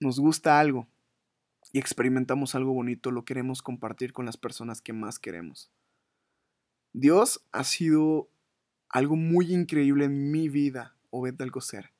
nos 0.00 0.18
gusta 0.18 0.58
algo 0.58 0.88
y 1.72 1.78
experimentamos 1.78 2.56
algo 2.56 2.72
bonito, 2.72 3.12
lo 3.12 3.24
queremos 3.24 3.62
compartir 3.62 4.12
con 4.12 4.26
las 4.26 4.36
personas 4.36 4.80
que 4.80 4.92
más 4.92 5.20
queremos. 5.20 5.70
Dios 6.92 7.44
ha 7.52 7.62
sido 7.62 8.28
algo 8.96 9.14
muy 9.14 9.52
increíble 9.52 10.06
en 10.06 10.30
mi 10.30 10.48
vida, 10.48 10.96
Obed 11.10 11.38
Alcocer. 11.42 11.92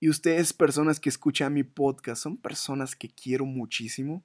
Y 0.00 0.08
ustedes, 0.08 0.52
personas 0.52 0.98
que 0.98 1.08
escuchan 1.08 1.54
mi 1.54 1.62
podcast, 1.62 2.24
son 2.24 2.38
personas 2.38 2.96
que 2.96 3.08
quiero 3.08 3.46
muchísimo. 3.46 4.24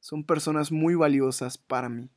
Son 0.00 0.24
personas 0.24 0.72
muy 0.72 0.94
valiosas 0.94 1.58
para 1.58 1.90
mí. 1.90 2.08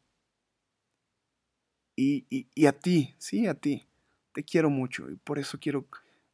Y, 1.98 2.26
y, 2.30 2.66
a 2.66 2.72
ti, 2.72 3.14
sí, 3.18 3.46
a 3.46 3.56
ti. 3.56 3.90
Te 4.32 4.46
quiero 4.46 4.70
mucho 4.70 5.10
y 5.10 5.18
por 5.18 5.38
eso 5.38 5.60
quiero 5.60 5.86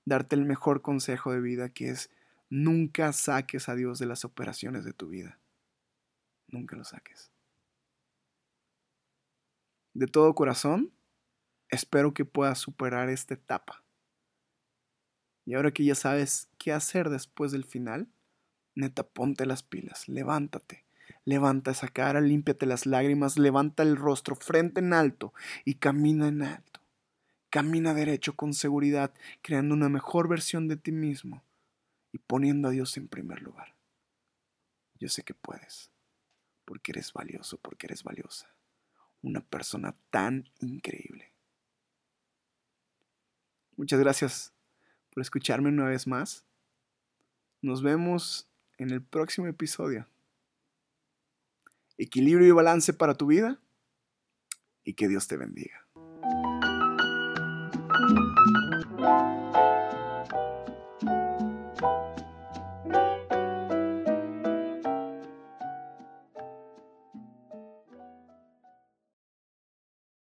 darte 0.05 0.35
el 0.35 0.45
mejor 0.45 0.83
consejo 0.83 1.33
de 1.33 1.41
vida 1.41 1.69
que 1.69 1.89
es 1.89 2.11
nunca 2.51 3.13
saques 3.13 3.67
a 3.67 3.73
Dios 3.73 3.97
de 3.97 4.05
las 4.05 4.23
operaciones 4.25 4.85
de 4.85 4.93
tu 4.93 5.07
vida. 5.07 5.39
Nunca 6.49 6.75
lo 6.75 6.83
saques. 6.83 7.31
De 9.95 10.05
todo 10.05 10.35
corazón, 10.35 10.93
espero 11.69 12.13
que 12.13 12.25
puedas 12.25 12.59
superar 12.59 13.09
esta 13.09 13.33
etapa. 13.33 13.83
Y 15.45 15.53
ahora 15.53 15.71
que 15.71 15.85
ya 15.85 15.95
sabes 15.95 16.49
qué 16.57 16.73
hacer 16.73 17.09
después 17.09 17.51
del 17.51 17.63
final, 17.63 18.09
neta, 18.75 19.07
ponte 19.07 19.45
las 19.45 19.63
pilas, 19.63 20.07
levántate, 20.07 20.85
levanta 21.23 21.71
esa 21.71 21.87
cara, 21.87 22.21
límpiate 22.21 22.65
las 22.65 22.85
lágrimas, 22.85 23.37
levanta 23.37 23.83
el 23.83 23.95
rostro 23.95 24.35
frente 24.35 24.81
en 24.81 24.93
alto 24.93 25.33
y 25.63 25.75
camina 25.75 26.27
en 26.27 26.41
alto. 26.41 26.81
Camina 27.49 27.93
derecho 27.93 28.35
con 28.35 28.53
seguridad, 28.53 29.13
creando 29.41 29.73
una 29.73 29.87
mejor 29.87 30.27
versión 30.27 30.67
de 30.67 30.75
ti 30.75 30.91
mismo 30.91 31.43
y 32.11 32.17
poniendo 32.17 32.67
a 32.67 32.71
Dios 32.71 32.97
en 32.97 33.07
primer 33.07 33.41
lugar. 33.41 33.75
Yo 34.99 35.07
sé 35.07 35.23
que 35.23 35.33
puedes, 35.33 35.91
porque 36.65 36.91
eres 36.91 37.13
valioso, 37.13 37.57
porque 37.57 37.87
eres 37.87 38.03
valiosa. 38.03 38.53
Una 39.21 39.41
persona 39.41 39.95
tan 40.09 40.49
increíble. 40.59 41.36
Muchas 43.77 43.99
gracias 43.99 44.53
por 45.13 45.21
escucharme 45.21 45.69
una 45.69 45.85
vez 45.85 46.07
más. 46.07 46.43
Nos 47.61 47.81
vemos 47.81 48.49
en 48.77 48.89
el 48.89 49.01
próximo 49.01 49.47
episodio. 49.47 50.07
Equilibrio 51.97 52.47
y 52.47 52.51
balance 52.51 52.91
para 52.93 53.15
tu 53.15 53.27
vida 53.27 53.59
y 54.83 54.93
que 54.93 55.07
Dios 55.07 55.27
te 55.27 55.37
bendiga. 55.37 55.86